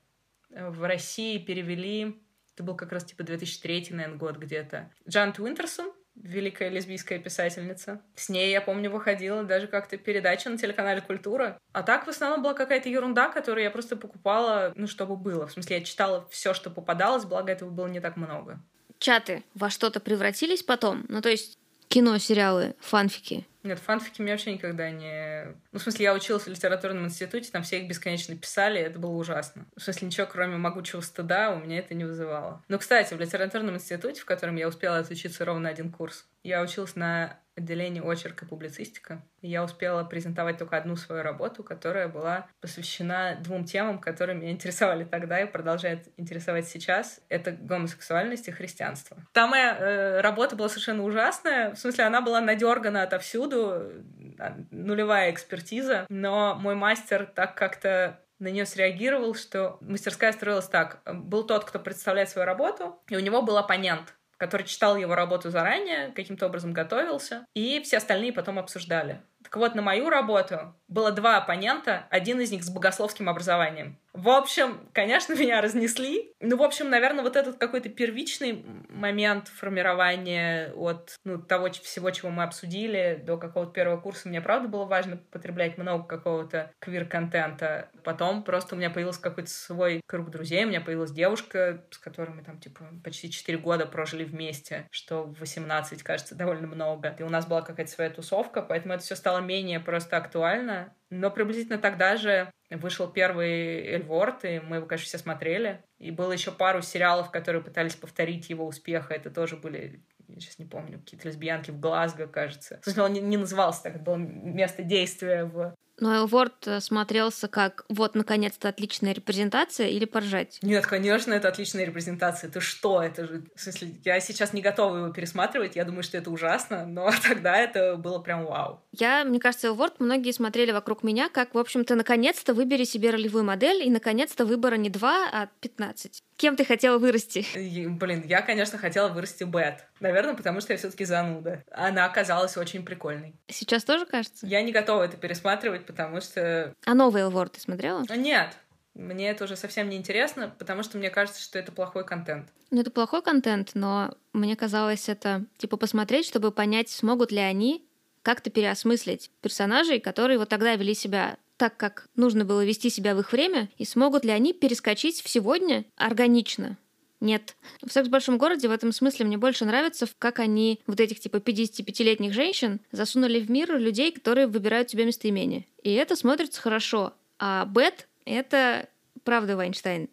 [0.57, 2.21] в России перевели,
[2.55, 8.01] это был как раз типа 2003, наверное, год где-то, Джанет Уинтерсон, великая лесбийская писательница.
[8.15, 11.59] С ней, я помню, выходила даже как-то передача на телеканале «Культура».
[11.73, 15.47] А так в основном была какая-то ерунда, которую я просто покупала, ну, чтобы было.
[15.47, 18.63] В смысле, я читала все, что попадалось, благо этого было не так много.
[18.99, 21.05] Чаты во что-то превратились потом?
[21.09, 23.47] Ну, то есть кино, сериалы, фанфики?
[23.67, 25.47] Нет, фанфики мне вообще никогда не...
[25.73, 29.01] Ну, в смысле, я училась в литературном институте, там все их бесконечно писали, и это
[29.01, 29.67] было ужасно.
[29.77, 32.63] В смысле, ничего, кроме могучего стыда, у меня это не вызывало.
[32.69, 36.95] Но, кстати, в литературном институте, в котором я успела отучиться ровно один курс, я училась
[36.95, 39.23] на отделении очерк и публицистика.
[39.41, 45.05] я успела презентовать только одну свою работу, которая была посвящена двум темам, которые меня интересовали
[45.05, 47.21] тогда и продолжают интересовать сейчас.
[47.29, 49.17] Это гомосексуальность и христианство.
[49.33, 51.75] Там моя э, работа была совершенно ужасная.
[51.75, 53.91] В смысле, она была надергана отовсюду,
[54.39, 56.07] а, нулевая экспертиза.
[56.11, 61.01] Но мой мастер так как-то на нее среагировал, что мастерская строилась так.
[61.07, 65.51] Был тот, кто представляет свою работу, и у него был оппонент, который читал его работу
[65.51, 69.23] заранее, каким-то образом готовился, и все остальные потом обсуждали.
[69.47, 73.99] Так вот, на мою работу было два оппонента, один из них с богословским образованием.
[74.17, 76.33] В общем, конечно, меня разнесли.
[76.41, 82.31] Ну, в общем, наверное, вот этот какой-то первичный момент формирования от ну, того всего, чего
[82.31, 87.91] мы обсудили, до какого-то первого курса, мне правда было важно потреблять много какого-то квир-контента.
[88.05, 92.31] Потом просто у меня появился какой-то свой круг друзей, у меня появилась девушка, с которой
[92.31, 97.15] мы там, типа, почти 4 года прожили вместе, что в 18, кажется, довольно много.
[97.19, 100.95] И у нас была какая-то своя тусовка, поэтому это все стало менее просто актуально.
[101.11, 105.83] Но приблизительно тогда же вышел первый Эльворд, и мы его, конечно, все смотрели.
[105.99, 109.11] И было еще пару сериалов, которые пытались повторить его успех.
[109.11, 112.81] Это тоже были я сейчас не помню, какие-то лесбиянки в Глазго, кажется.
[112.85, 117.49] В он не, не назывался так, это было место действия в но Элворд э, смотрелся
[117.49, 120.59] как вот, наконец-то, отличная репрезентация или поржать?
[120.63, 122.51] Нет, конечно, это отличная репрезентация.
[122.51, 123.03] Ты что?
[123.03, 123.43] Это же...
[123.55, 125.77] В смысле, я сейчас не готова его пересматривать.
[125.77, 128.83] Я думаю, что это ужасно, но тогда это было прям вау.
[128.93, 133.45] Я, мне кажется, Элворд многие смотрели вокруг меня как, в общем-то, наконец-то выбери себе ролевую
[133.45, 136.23] модель, и, наконец-то, выбора не два, а пятнадцать.
[136.37, 137.47] Кем ты хотела вырасти?
[137.57, 139.87] И, блин, я, конечно, хотела вырасти Бет.
[140.01, 141.63] Наверное, потому что я все таки зануда.
[141.71, 143.35] Она оказалась очень прикольной.
[143.49, 144.47] Сейчас тоже кажется?
[144.47, 146.75] Я не готова это пересматривать, потому что...
[146.85, 148.05] А новый Элворд ты смотрела?
[148.15, 148.51] Нет.
[148.95, 152.49] Мне это уже совсем не интересно, потому что мне кажется, что это плохой контент.
[152.71, 157.87] Ну, это плохой контент, но мне казалось это, типа, посмотреть, чтобы понять, смогут ли они
[158.23, 163.21] как-то переосмыслить персонажей, которые вот тогда вели себя так, как нужно было вести себя в
[163.21, 166.77] их время, и смогут ли они перескочить в сегодня органично.
[167.21, 167.57] Нет.
[167.83, 171.19] В «Секс в большом городе» в этом смысле мне больше нравится, как они вот этих
[171.19, 175.65] типа 55-летних женщин засунули в мир людей, которые выбирают себе местоимение.
[175.83, 177.15] И это смотрится хорошо.
[177.39, 178.89] А Бет— это
[179.25, 180.09] правда Вайнштейн.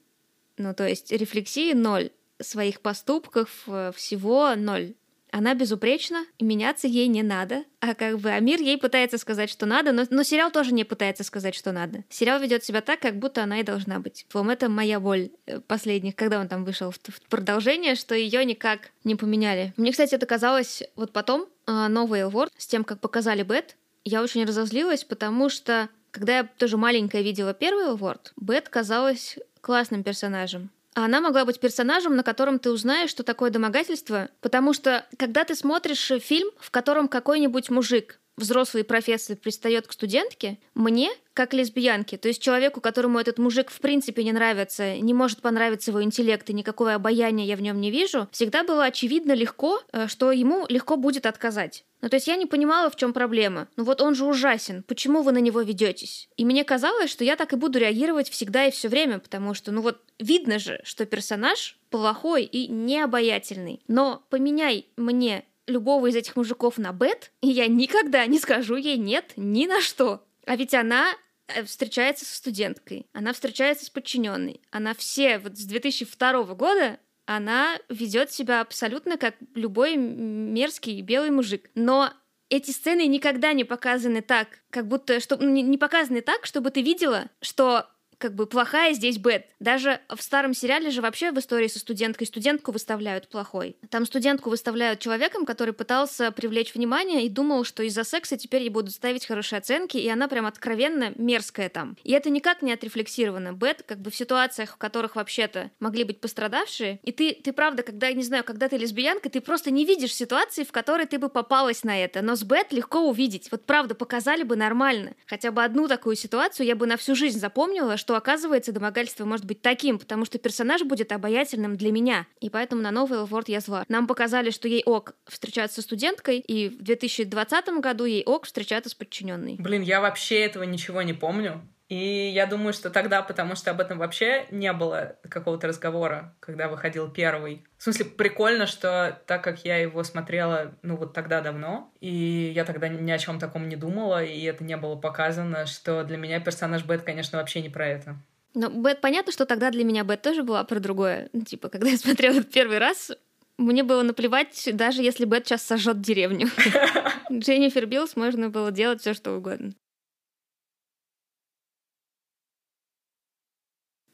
[0.58, 4.94] Ну, то есть рефлексии ноль, своих поступков э, всего ноль
[5.34, 7.64] она безупречна, меняться ей не надо.
[7.80, 11.24] А как бы Амир ей пытается сказать, что надо, но, но сериал тоже не пытается
[11.24, 12.04] сказать, что надо.
[12.08, 14.28] Сериал ведет себя так, как будто она и должна быть.
[14.32, 18.46] Вам это моя боль э, последних, когда он там вышел в, в продолжение, что ее
[18.46, 19.74] никак не поменяли.
[19.76, 23.76] Мне, кстати, это казалось вот потом, а, новый Элворд, с тем, как показали Бет,
[24.06, 30.04] я очень разозлилась, потому что когда я тоже маленькая видела первый Элворд, Бет казалась классным
[30.04, 30.70] персонажем.
[30.96, 35.44] А она могла быть персонажем, на котором ты узнаешь, что такое домогательство, потому что когда
[35.44, 42.18] ты смотришь фильм, в котором какой-нибудь мужик взрослый профессор пристает к студентке, мне, как лесбиянке,
[42.18, 46.50] то есть человеку, которому этот мужик в принципе не нравится, не может понравиться его интеллект
[46.50, 50.66] и никакого обаяния я в нем не вижу, всегда было очевидно легко, э, что ему
[50.70, 51.86] легко будет отказать.
[52.04, 53.70] Ну, то есть я не понимала, в чем проблема.
[53.78, 54.84] Ну вот он же ужасен.
[54.84, 56.28] Почему вы на него ведетесь?
[56.36, 59.72] И мне казалось, что я так и буду реагировать всегда и все время, потому что,
[59.72, 63.82] ну вот, видно же, что персонаж плохой и необаятельный.
[63.88, 68.98] Но поменяй мне любого из этих мужиков на бет, и я никогда не скажу ей
[68.98, 70.26] нет ни на что.
[70.46, 71.14] А ведь она
[71.48, 74.62] э, встречается со студенткой, она встречается с подчиненной.
[74.72, 81.70] Она все, вот с 2002 года она ведет себя абсолютно как любой мерзкий белый мужик.
[81.74, 82.12] Но
[82.50, 86.82] эти сцены никогда не показаны так, как будто, что, ну, не показаны так, чтобы ты
[86.82, 87.88] видела, что
[88.18, 89.48] как бы плохая здесь Бет.
[89.60, 93.76] Даже в старом сериале же вообще в истории со студенткой студентку выставляют плохой.
[93.90, 98.70] Там студентку выставляют человеком, который пытался привлечь внимание и думал, что из-за секса теперь ей
[98.70, 101.98] будут ставить хорошие оценки, и она прям откровенно мерзкая там.
[102.04, 103.54] И это никак не отрефлексировано.
[103.54, 107.84] Бет как бы в ситуациях, в которых вообще-то могли быть пострадавшие, и ты, ты правда,
[107.84, 111.30] когда, не знаю, когда ты лесбиянка, ты просто не видишь ситуации, в которой ты бы
[111.30, 112.22] попалась на это.
[112.22, 113.50] Но с Бет легко увидеть.
[113.52, 115.14] Вот правда, показали бы нормально.
[115.26, 119.26] Хотя бы одну такую ситуацию я бы на всю жизнь запомнила, что что, оказывается, домогательство
[119.26, 122.28] может быть таким, потому что персонаж будет обаятельным для меня.
[122.42, 123.86] И поэтому на новый Элфорд я зла.
[123.90, 128.92] Нам показали, что ей ок встречаться со студенткой, и в 2020 году ей ок встречаться
[128.92, 129.56] с подчиненной.
[129.58, 131.68] Блин, я вообще этого ничего не помню.
[131.94, 136.68] И я думаю, что тогда, потому что об этом вообще не было какого-то разговора, когда
[136.68, 137.64] выходил первый.
[137.78, 142.66] В смысле, прикольно, что так как я его смотрела, ну вот тогда давно, и я
[142.66, 146.40] тогда ни о чем таком не думала, и это не было показано, что для меня
[146.40, 148.16] персонаж Бет, конечно, вообще не про это.
[148.56, 151.30] Но Бет, понятно, что тогда для меня Бет тоже была про другое.
[151.32, 153.12] Ну, типа, когда я смотрела первый раз,
[153.60, 156.48] мне было наплевать, даже если Бет сейчас сожжет деревню.
[157.32, 159.74] Дженнифер Билс можно было делать все, что угодно.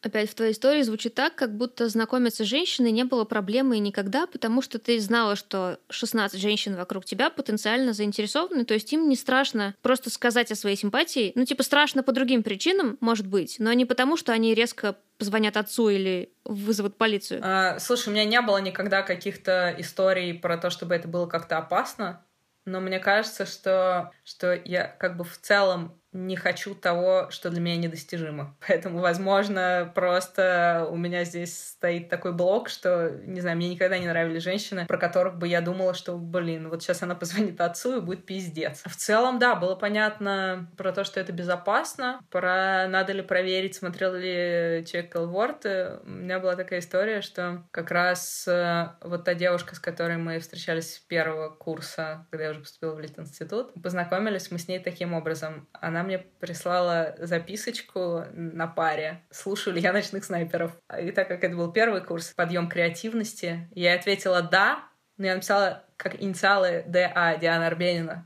[0.01, 4.27] Опять в твоей истории звучит так, как будто знакомиться с женщиной не было проблемой никогда,
[4.27, 9.17] потому что ты знала, что 16 женщин вокруг тебя потенциально заинтересованы, то есть им не
[9.17, 11.33] страшно просто сказать о своей симпатии.
[11.35, 15.57] Ну, типа, страшно по другим причинам, может быть, но не потому, что они резко позвонят
[15.57, 17.41] отцу или вызовут полицию.
[17.43, 21.57] А, слушай, у меня не было никогда каких-то историй про то, чтобы это было как-то
[21.57, 22.25] опасно,
[22.63, 27.59] но мне кажется, что, что я как бы в целом не хочу того, что для
[27.59, 28.55] меня недостижимо.
[28.67, 34.07] Поэтому, возможно, просто у меня здесь стоит такой блок, что, не знаю, мне никогда не
[34.07, 38.01] нравились женщины, про которых бы я думала, что, блин, вот сейчас она позвонит отцу и
[38.01, 38.81] будет пиздец.
[38.85, 44.13] В целом, да, было понятно про то, что это безопасно, про надо ли проверить, смотрел
[44.13, 45.65] ли человек Элворд.
[45.65, 50.39] У меня была такая история, что как раз э, вот та девушка, с которой мы
[50.39, 55.13] встречались с первого курса, когда я уже поступила в Лит-институт, познакомились мы с ней таким
[55.13, 55.67] образом.
[55.73, 60.77] Она она мне прислала записочку на паре, слушаю ли я ночных снайперов.
[60.97, 64.87] И так как это был первый курс, подъем креативности, я ответила «да»,
[65.17, 68.25] но я написала как инициалы ДА Диана Арбенина.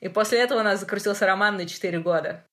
[0.00, 2.46] И после этого у нас закрутился роман на 4 года.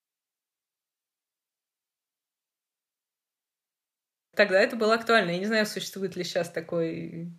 [4.33, 5.31] Тогда это было актуально.
[5.31, 7.29] Я не знаю, существует ли сейчас такой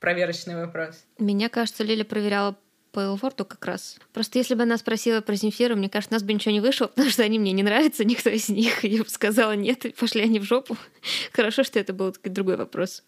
[0.00, 1.06] проверочный вопрос.
[1.18, 2.58] Меня кажется, Лиля проверяла
[2.92, 3.98] по Элфорту как раз.
[4.12, 6.86] Просто если бы она спросила про Земфиру, мне кажется, у нас бы ничего не вышло,
[6.88, 8.84] потому что они мне не нравятся, никто из них.
[8.84, 10.76] Я бы сказала нет, пошли они в жопу.
[11.32, 13.02] Хорошо, что это был другой вопрос.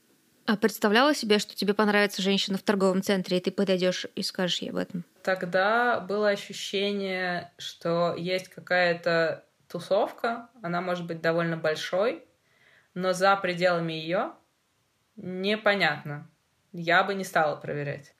[0.44, 4.58] А представляла себе, что тебе понравится женщина в торговом центре, и ты подойдешь и скажешь
[4.58, 5.04] ей об этом?
[5.22, 12.24] Тогда было ощущение, что есть какая-то тусовка, она может быть довольно большой,
[12.94, 14.32] но за пределами ее
[15.16, 16.28] непонятно.
[16.72, 18.14] Я бы не стала проверять.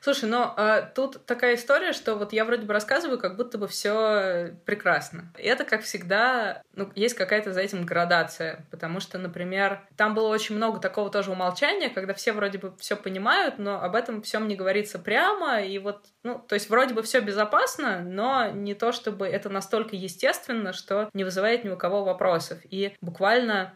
[0.00, 3.68] Слушай, но э, тут такая история, что вот я вроде бы рассказываю, как будто бы
[3.68, 5.32] все прекрасно.
[5.38, 10.28] И это, как всегда, ну, есть какая-то за этим градация, потому что, например, там было
[10.28, 14.48] очень много такого тоже умолчания, когда все вроде бы все понимают, но об этом всем
[14.48, 18.92] не говорится прямо, и вот, ну, то есть вроде бы все безопасно, но не то,
[18.92, 22.58] чтобы это настолько естественно, что не вызывает ни у кого вопросов.
[22.64, 23.74] И буквально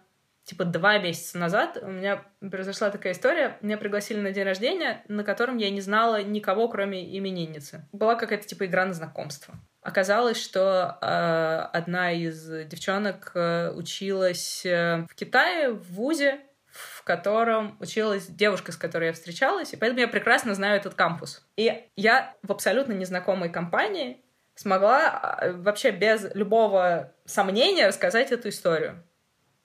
[0.51, 3.57] типа два месяца назад у меня произошла такая история.
[3.62, 7.86] Меня пригласили на день рождения, на котором я не знала никого, кроме именинницы.
[7.92, 9.55] Была какая-то типа игра на знакомство.
[9.80, 17.76] Оказалось, что э, одна из девчонок э, училась э, в Китае, в ВУЗе, в котором
[17.78, 21.46] училась девушка, с которой я встречалась, и поэтому я прекрасно знаю этот кампус.
[21.57, 24.20] И я в абсолютно незнакомой компании
[24.57, 29.05] смогла э, вообще без любого сомнения рассказать эту историю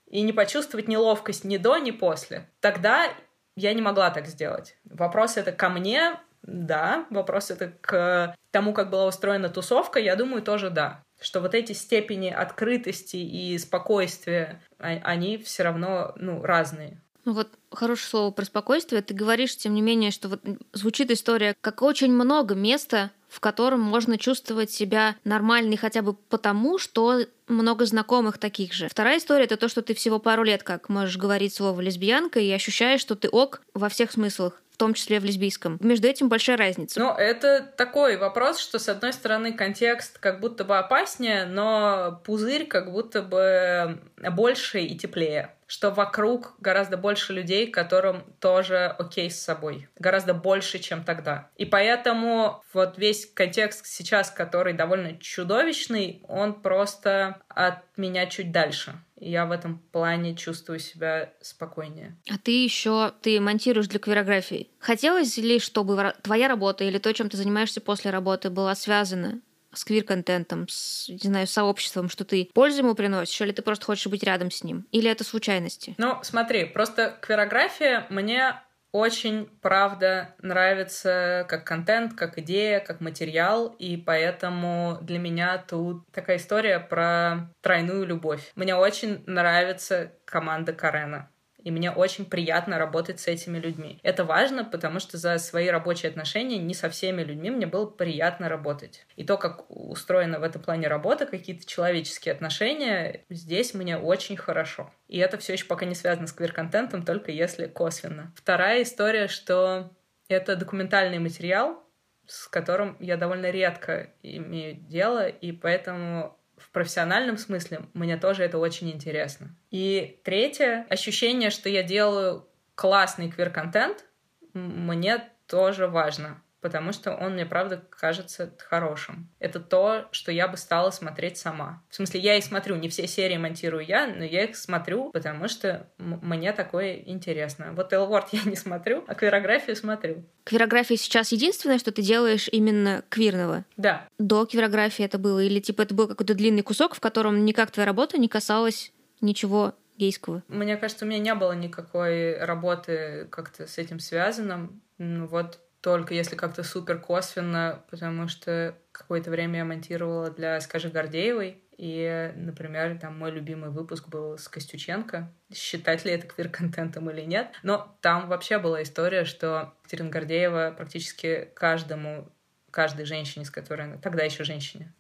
[0.08, 2.49] и не почувствовать неловкость ни до, ни после.
[2.60, 3.12] Тогда
[3.56, 4.78] я не могла так сделать.
[4.86, 7.06] Вопрос это ко мне, да.
[7.10, 11.03] Вопрос это к тому, как была устроена тусовка, я думаю, тоже да.
[11.20, 17.01] Что вот эти степени открытости и спокойствия, а, они все равно ну, разные.
[17.24, 19.01] Ну вот хорошее слово про спокойствие.
[19.01, 20.41] Ты говоришь, тем не менее, что вот
[20.74, 26.77] звучит история, как очень много места, в котором можно чувствовать себя нормальной хотя бы потому,
[26.77, 27.19] что
[27.49, 28.88] много знакомых таких же.
[28.88, 32.49] Вторая история— это то, что ты всего пару лет как можешь говорить слово «лесбиянка» и
[32.49, 35.77] ощущаешь, что ты ок во всех смыслах в том числе в лесбийском.
[35.81, 36.99] Между этим большая разница.
[36.99, 42.67] Ну, это такой вопрос, что, с одной стороны, контекст как будто бы опаснее, но пузырь
[42.67, 43.99] как будто бы
[44.31, 49.88] больше и теплее что вокруг гораздо больше людей, которым тоже окей с собой.
[49.97, 51.49] Гораздо больше, чем тогда.
[51.55, 58.93] И поэтому вот весь контекст сейчас, который довольно чудовищный, он просто от меня чуть дальше.
[59.18, 62.18] Я в этом плане чувствую себя спокойнее.
[62.30, 64.70] А ты еще ты монтируешь для квирографии.
[64.78, 69.41] Хотелось ли, чтобы твоя работа или то, чем ты занимаешься после работы, была связана
[69.78, 74.07] с квир-контентом, с, не знаю, сообществом, что ты пользу ему приносишь, или ты просто хочешь
[74.07, 74.88] быть рядом с ним?
[74.91, 75.95] Или это случайности?
[75.97, 78.55] Ну, смотри, просто квирография мне
[78.95, 86.38] очень, правда, нравится как контент, как идея, как материал, и поэтому для меня тут такая
[86.38, 88.53] история про тройную любовь.
[88.55, 91.30] Мне очень нравится команда Карена
[91.66, 93.99] и мне очень приятно работать с этими людьми.
[94.03, 98.47] Это важно, потому что за свои рабочие отношения не со всеми людьми мне было приятно
[98.47, 99.05] работать.
[99.16, 104.93] И то, как устроена в этом плане работа, какие-то человеческие отношения, здесь мне очень хорошо.
[105.07, 108.32] И это все еще пока не связано с квир-контентом, только если косвенно.
[108.36, 109.89] Вторая история, что
[110.28, 111.84] это документальный материал,
[112.28, 118.58] с которым я довольно редко имею дело, и поэтому в профессиональном смысле мне тоже это
[118.58, 119.56] очень интересно.
[119.72, 124.06] И третье, ощущение, что я делаю классный квир-контент,
[124.53, 126.41] мне тоже важно.
[126.66, 129.30] Потому что он мне, правда, кажется хорошим.
[129.38, 131.84] Это то, что я бы стала смотреть сама.
[131.91, 135.47] В смысле, я и смотрю, не все серии монтирую я, но я их смотрю, потому
[135.47, 137.74] что мне такое интересно.
[137.74, 140.26] Вот Элворд я не смотрю, а квирографию смотрю.
[140.43, 143.63] Квирография сейчас единственное, что ты делаешь именно квирного?
[143.78, 144.07] Да.
[144.18, 145.43] До квирографии это было?
[145.43, 148.91] Или типа это был какой-то длинный кусок, в котором никак твоя работа не касалась
[149.22, 150.41] ничего гейского?
[150.47, 154.82] Мне кажется, у меня не было никакой работы как-то с этим связанным.
[154.97, 160.89] Ну вот только если как-то супер косвенно, потому что какое-то время я монтировала для Скажи
[160.89, 165.31] Гордеевой, и, например, там мой любимый выпуск был с Костюченко.
[165.53, 167.49] Считать ли это квир-контентом или нет?
[167.61, 172.31] Но там вообще была история, что Катерина Гордеева практически каждому
[172.71, 174.91] каждой женщине, с которой она, тогда еще женщине,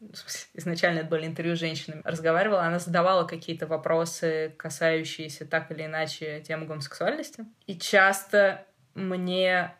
[0.53, 6.41] изначально это были интервью с женщинами, разговаривала, она задавала какие-то вопросы, касающиеся так или иначе
[6.41, 7.43] темы гомосексуальности.
[7.65, 9.75] И часто мне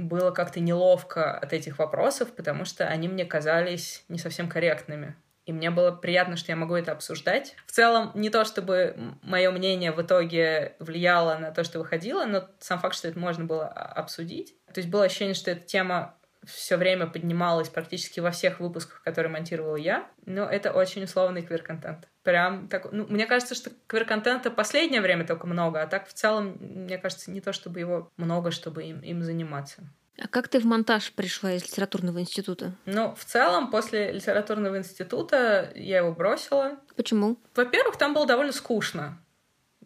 [0.00, 5.14] было как-то неловко от этих вопросов, потому что они мне казались не совсем корректными.
[5.46, 7.56] И мне было приятно, что я могу это обсуждать.
[7.66, 12.48] В целом, не то чтобы мое мнение в итоге влияло на то, что выходило, но
[12.60, 14.54] сам факт, что это можно было обсудить.
[14.72, 16.14] То есть было ощущение, что эта тема
[16.44, 20.08] все время поднималась практически во всех выпусках, которые монтировала я.
[20.24, 22.08] Но это очень условный квир-контент.
[22.22, 22.92] Прям так...
[22.92, 27.30] Ну, мне кажется, что квир-контента последнее время только много, а так в целом, мне кажется,
[27.30, 29.82] не то чтобы его много, чтобы им, им заниматься.
[30.18, 32.74] А как ты в монтаж пришла из литературного института?
[32.84, 36.78] Ну, в целом, после литературного института я его бросила.
[36.94, 37.38] Почему?
[37.54, 39.18] Во-первых, там было довольно скучно.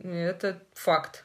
[0.00, 1.24] Это факт.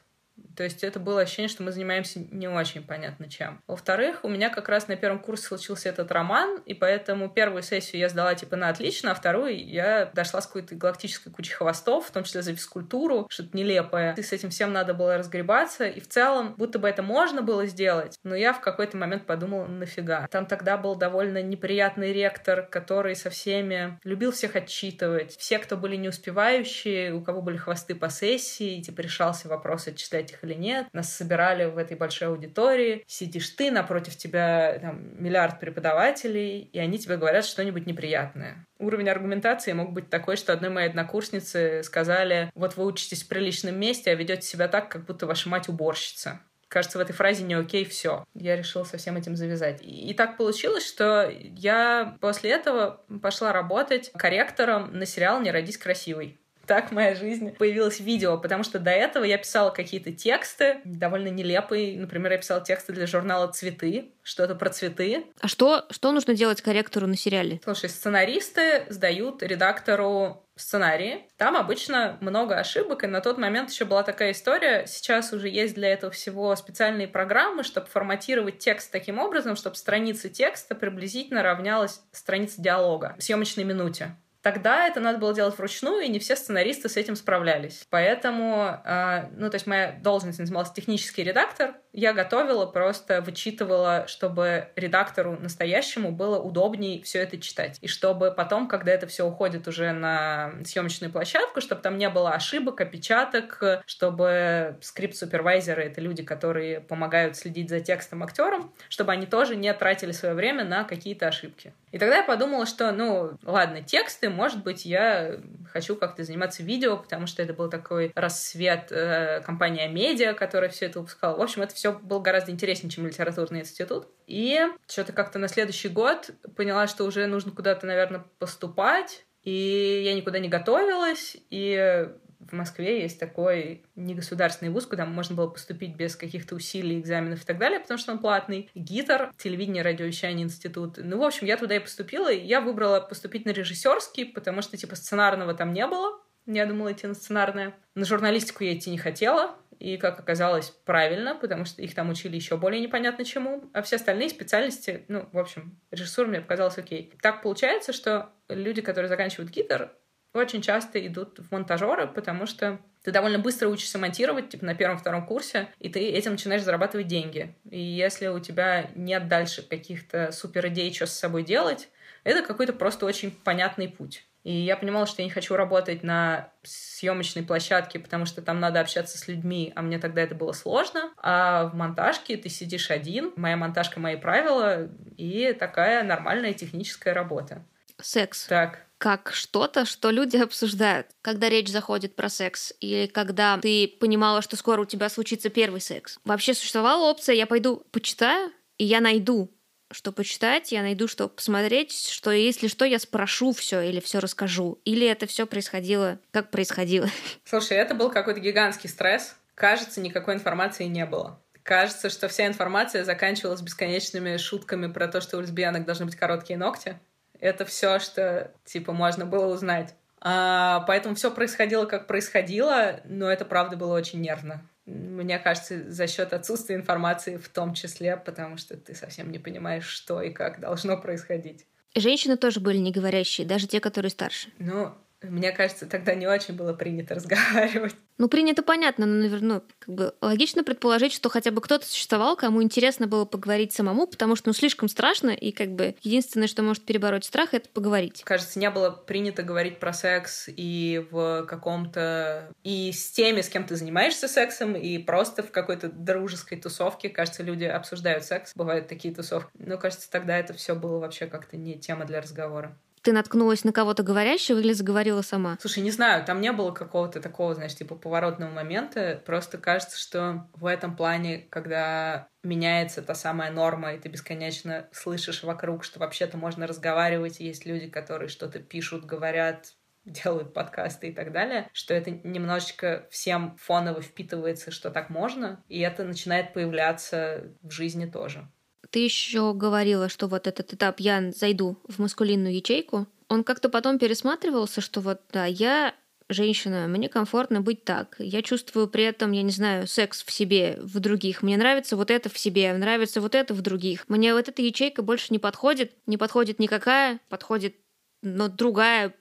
[0.60, 3.62] То есть это было ощущение, что мы занимаемся не очень понятно чем.
[3.66, 8.02] Во-вторых, у меня как раз на первом курсе случился этот роман, и поэтому первую сессию
[8.02, 12.12] я сдала типа на отлично, а вторую я дошла с какой-то галактической кучей хвостов, в
[12.12, 14.16] том числе за физкультуру, что-то нелепое.
[14.16, 17.66] И с этим всем надо было разгребаться, и в целом будто бы это можно было
[17.66, 20.28] сделать, но я в какой-то момент подумала, нафига.
[20.30, 25.38] Там тогда был довольно неприятный ректор, который со всеми любил всех отчитывать.
[25.38, 30.34] Все, кто были не успевающие, у кого были хвосты по сессии, типа решался вопрос отчислять
[30.34, 30.88] их или нет.
[30.94, 33.04] Нас собирали в этой большой аудитории.
[33.08, 38.66] Сидишь ты, напротив тебя там, миллиард преподавателей, и они тебе говорят что-нибудь неприятное.
[38.80, 43.78] Уровень аргументации мог быть такой, что одной моей однокурснице сказали, вот вы учитесь в приличном
[43.78, 47.56] месте, а ведете себя так, как будто ваша мать уборщица кажется, в этой фразе не
[47.56, 48.24] окей, все.
[48.36, 49.82] Я решила со всем этим завязать.
[49.82, 55.78] И, и так получилось, что я после этого пошла работать корректором на сериал «Не родись
[55.78, 56.39] красивой»
[56.70, 62.00] так моя жизнь появилась видео, потому что до этого я писала какие-то тексты, довольно нелепые.
[62.00, 65.26] Например, я писала тексты для журнала «Цветы», что-то про цветы.
[65.40, 67.60] А что, что нужно делать корректору на сериале?
[67.64, 71.26] Слушай, сценаристы сдают редактору сценарии.
[71.38, 74.86] Там обычно много ошибок, и на тот момент еще была такая история.
[74.86, 80.30] Сейчас уже есть для этого всего специальные программы, чтобы форматировать текст таким образом, чтобы страница
[80.30, 84.16] текста приблизительно равнялась странице диалога в съемочной минуте.
[84.50, 87.86] Тогда это надо было делать вручную, и не все сценаристы с этим справлялись.
[87.92, 94.70] Поэтому, э, ну, то есть моя должность называлась технический редактор, я готовила, просто вычитывала, чтобы
[94.76, 97.78] редактору настоящему было удобнее все это читать.
[97.82, 102.32] И чтобы потом, когда это все уходит уже на съемочную площадку, чтобы там не было
[102.32, 109.56] ошибок, опечаток, чтобы скрипт-супервайзеры— это люди, которые помогают следить за текстом актерам, чтобы они тоже
[109.56, 111.74] не тратили свое время на какие-то ошибки.
[111.92, 115.38] И тогда я подумала, что, ну, ладно, тексты, может быть, я
[115.72, 120.86] хочу как-то заниматься видео, потому что это был такой рассвет э, компании Медиа, которая все
[120.86, 121.38] это выпускала.
[121.38, 124.08] В общем, это все было гораздо интереснее, чем литературный институт.
[124.28, 129.26] И что-то как-то на следующий год поняла, что уже нужно куда-то, наверное, поступать.
[129.44, 132.08] И я никуда не готовилась, и
[132.50, 137.46] в Москве есть такой негосударственный вуз, куда можно было поступить без каких-то усилий, экзаменов и
[137.46, 138.70] так далее, потому что он платный.
[138.76, 140.98] ГИТР, телевидение, радиовещание, институт.
[140.98, 144.78] Ну, в общем, я туда и поступила, и я выбрала поступить на режиссерский, потому что,
[144.78, 146.20] типа, сценарного там не было.
[146.46, 147.76] Я думала идти на сценарное.
[147.96, 152.36] На журналистику я идти не хотела, и, как оказалось, правильно, потому что их там учили
[152.36, 157.14] еще более непонятно чему, а все остальные специальности, ну, в общем, режиссура мне показалась окей.
[157.22, 159.94] Так получается, что люди, которые заканчивают гитар,
[160.34, 165.26] очень часто идут в монтажеры, потому что ты довольно быстро учишься монтировать, типа на первом-втором
[165.26, 167.56] курсе, и ты этим начинаешь зарабатывать деньги.
[167.70, 171.90] И если у тебя нет дальше каких-то супер идей, что с собой делать,
[172.24, 174.26] это какой-то просто очень понятный путь.
[174.44, 178.80] И я понимала, что я не хочу работать на съемочной площадке, потому что там надо
[178.80, 181.12] общаться с людьми, а мне тогда это было сложно.
[181.18, 187.66] А в монтажке ты сидишь один, моя монтажка, мои правила, и такая нормальная техническая работа.
[188.02, 188.46] Секс.
[188.46, 188.86] Так.
[188.98, 194.58] Как что-то, что люди обсуждают, когда речь заходит про секс, или когда ты понимала, что
[194.58, 196.20] скоро у тебя случится первый секс.
[196.26, 199.54] Вообще существовала опция, я пойду почитаю, и я найду
[199.92, 204.80] что почитать, я найду, что посмотреть, что если что, я спрошу все или все расскажу.
[204.86, 207.08] Или это все происходило, как происходило.
[207.44, 209.36] Слушай, это был какой-то гигантский стресс.
[209.56, 211.42] Кажется, никакой информации не было.
[211.64, 216.58] Кажется, что вся информация заканчивалась бесконечными шутками про то, что у лесбиянок должны быть короткие
[216.58, 217.00] ногти.
[217.40, 219.96] Это все, что типа можно было узнать.
[220.22, 224.68] А, поэтому все происходило, как происходило, но это правда было очень нервно.
[224.86, 229.86] Мне кажется, за счет отсутствия информации в том числе, потому что ты совсем не понимаешь,
[229.86, 231.66] что и как должно происходить.
[231.96, 234.50] Женщины тоже были не говорящие, даже те, которые старше.
[234.58, 237.96] Ну, мне кажется, тогда не очень было принято разговаривать.
[238.20, 242.36] Ну, принято понятно, но, наверное, ну, как бы логично предположить, что хотя бы кто-то существовал,
[242.36, 246.62] кому интересно было поговорить самому, потому что, ну, слишком страшно, и как бы единственное, что
[246.62, 248.24] может перебороть страх, это поговорить.
[248.26, 252.52] Кажется, не было принято говорить про секс и в каком-то...
[252.66, 257.08] и с теми, с кем ты занимаешься сексом, и просто в какой-то дружеской тусовке.
[257.08, 259.50] Кажется, люди обсуждают секс, бывают такие тусовки.
[259.58, 263.72] Но, кажется, тогда это все было вообще как-то не тема для разговора ты наткнулась на
[263.72, 265.58] кого-то говорящего или заговорила сама?
[265.60, 269.22] Слушай, не знаю, там не было какого-то такого, знаешь, типа поворотного момента.
[269.26, 275.44] Просто кажется, что в этом плане, когда меняется та самая норма, и ты бесконечно слышишь
[275.44, 279.74] вокруг, что вообще-то можно разговаривать, есть люди, которые что-то пишут, говорят,
[280.06, 285.80] делают подкасты и так далее, что это немножечко всем фоново впитывается, что так можно, и
[285.80, 288.50] это начинает появляться в жизни тоже.
[288.92, 293.08] Ты еще говорила, что вот этот этап я зайду в маскулинную ячейку.
[293.28, 295.94] Он как-то потом пересматривался, что вот да, я
[296.30, 298.16] женщина, мне комфортно быть так.
[298.20, 301.42] Я чувствую при этом, я не знаю, секс в себе, в других.
[301.42, 304.08] Мне нравится вот это в себе, нравится вот это в других.
[304.08, 307.76] Мне вот эта ячейка больше не подходит, не подходит никакая, подходит,
[308.22, 309.16] но другая.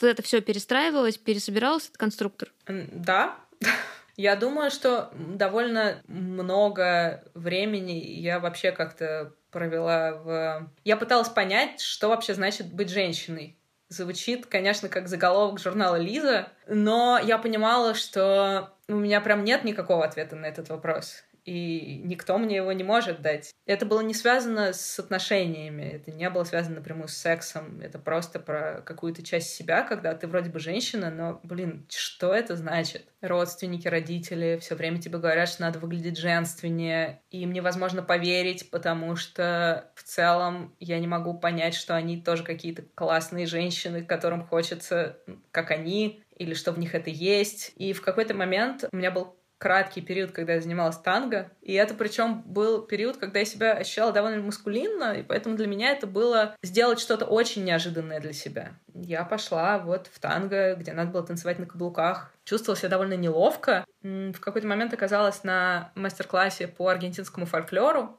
[0.00, 2.52] Вот это все перестраивалось, пересобирался этот конструктор.
[2.66, 3.36] Да,
[4.16, 10.70] я думаю, что довольно много времени я вообще как-то провела в...
[10.84, 13.58] Я пыталась понять, что вообще значит быть женщиной.
[13.88, 20.04] Звучит, конечно, как заголовок журнала «Лиза», но я понимала, что у меня прям нет никакого
[20.04, 23.52] ответа на этот вопрос и никто мне его не может дать.
[23.66, 28.40] Это было не связано с отношениями, это не было связано напрямую с сексом, это просто
[28.40, 33.06] про какую-то часть себя, когда ты вроде бы женщина, но, блин, что это значит?
[33.20, 39.16] Родственники, родители все время тебе говорят, что надо выглядеть женственнее, и им невозможно поверить, потому
[39.16, 45.18] что в целом я не могу понять, что они тоже какие-то классные женщины, которым хочется,
[45.50, 47.72] как они, или что в них это есть.
[47.76, 51.50] И в какой-то момент у меня был краткий период, когда я занималась танго.
[51.60, 55.90] И это причем был период, когда я себя ощущала довольно маскулинно, и поэтому для меня
[55.90, 58.72] это было сделать что-то очень неожиданное для себя.
[58.94, 62.32] Я пошла вот в танго, где надо было танцевать на каблуках.
[62.44, 63.84] Чувствовала себя довольно неловко.
[64.02, 68.18] В какой-то момент оказалась на мастер-классе по аргентинскому фольклору,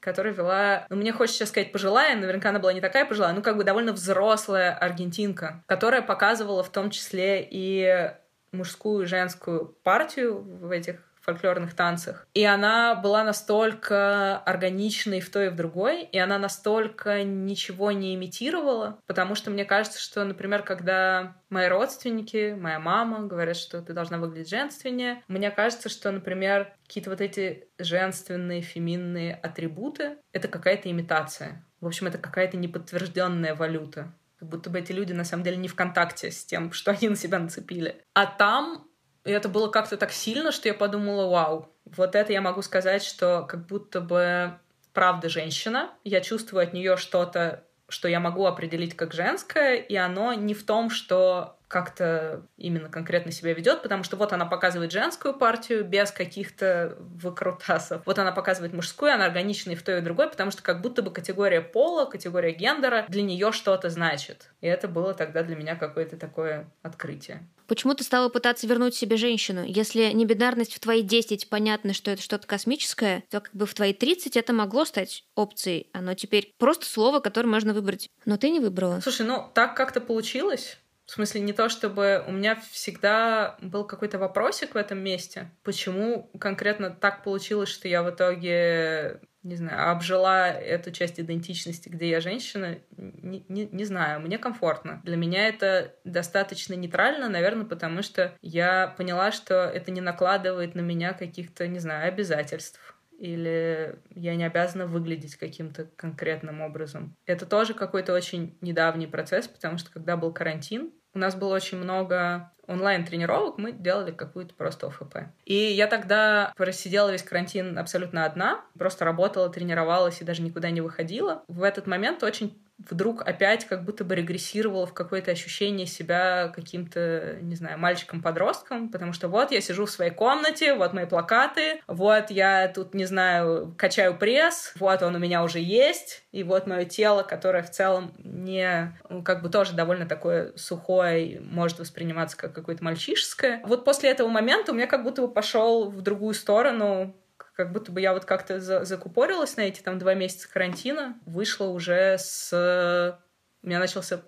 [0.00, 3.40] которая вела, ну, мне хочется сейчас сказать пожилая, наверняка она была не такая пожилая, ну,
[3.40, 8.12] как бы довольно взрослая аргентинка, которая показывала в том числе и
[8.52, 12.26] мужскую и женскую партию в этих фольклорных танцах.
[12.34, 18.14] И она была настолько органичной в той и в другой, и она настолько ничего не
[18.14, 23.92] имитировала, потому что мне кажется, что, например, когда мои родственники, моя мама говорят, что ты
[23.92, 30.90] должна выглядеть женственнее, мне кажется, что, например, какие-то вот эти женственные, феминные атрибуты— это какая-то
[30.90, 31.64] имитация.
[31.80, 34.12] В общем, это какая-то неподтвержденная валюта
[34.42, 37.08] как будто бы эти люди на самом деле не в контакте с тем, что они
[37.08, 38.02] на себя нацепили.
[38.12, 38.88] А там
[39.22, 43.46] это было как-то так сильно, что я подумала, вау, вот это я могу сказать, что
[43.48, 44.58] как будто бы
[44.92, 50.34] правда женщина, я чувствую от нее что-то, что я могу определить как женское, и оно
[50.34, 55.32] не в том, что как-то именно конкретно себя ведет, потому что вот она показывает женскую
[55.32, 58.02] партию без каких-то выкрутасов.
[58.04, 60.82] Вот она показывает мужскую, она органична и в той и в другой, потому что как
[60.82, 64.50] будто бы категория пола, категория гендера для нее что-то значит.
[64.60, 67.48] И это было тогда для меня какое-то такое открытие.
[67.68, 69.64] Почему ты стала пытаться вернуть себе женщину?
[69.64, 73.72] Если не бинарность в твои 10 понятно, что это что-то космическое, то как бы в
[73.72, 75.88] твои 30 это могло стать опцией.
[75.94, 78.10] Оно теперь просто слово, которое можно выбрать.
[78.26, 79.00] Но ты не выбрала.
[79.00, 80.76] Слушай, ну так как-то получилось.
[81.06, 85.50] В смысле, не то чтобы у меня всегда был какой-то вопросик в этом месте.
[85.62, 92.08] Почему конкретно так получилось, что я в итоге, не знаю, обжила эту часть идентичности, где
[92.08, 95.02] я женщина, не, не, не знаю, мне комфортно.
[95.04, 100.80] Для меня это достаточно нейтрально, наверное, потому что я поняла, что это не накладывает на
[100.80, 107.16] меня каких-то, не знаю, обязательств или я не обязана выглядеть каким-то конкретным образом.
[107.24, 111.78] Это тоже какой-то очень недавний процесс, потому что когда был карантин, у нас было очень
[111.78, 115.18] много онлайн-тренировок, мы делали какую-то просто ОФП.
[115.44, 120.80] И я тогда просидела весь карантин абсолютно одна, просто работала, тренировалась и даже никуда не
[120.80, 121.42] выходила.
[121.48, 122.56] В этот момент очень
[122.90, 129.12] вдруг опять как будто бы регрессировала в какое-то ощущение себя каким-то, не знаю, мальчиком-подростком, потому
[129.12, 133.74] что вот я сижу в своей комнате, вот мои плакаты, вот я тут, не знаю,
[133.78, 138.12] качаю пресс, вот он у меня уже есть, и вот мое тело, которое в целом
[138.18, 143.60] не, ну, как бы тоже довольно такое сухое, может восприниматься как какое-то мальчишеское.
[143.64, 147.16] Вот после этого момента у меня как будто бы пошел в другую сторону
[147.54, 151.66] как будто бы я вот как-то за закупорилась на эти там два месяца карантина, вышла
[151.66, 153.18] уже с...
[153.62, 154.22] У меня начался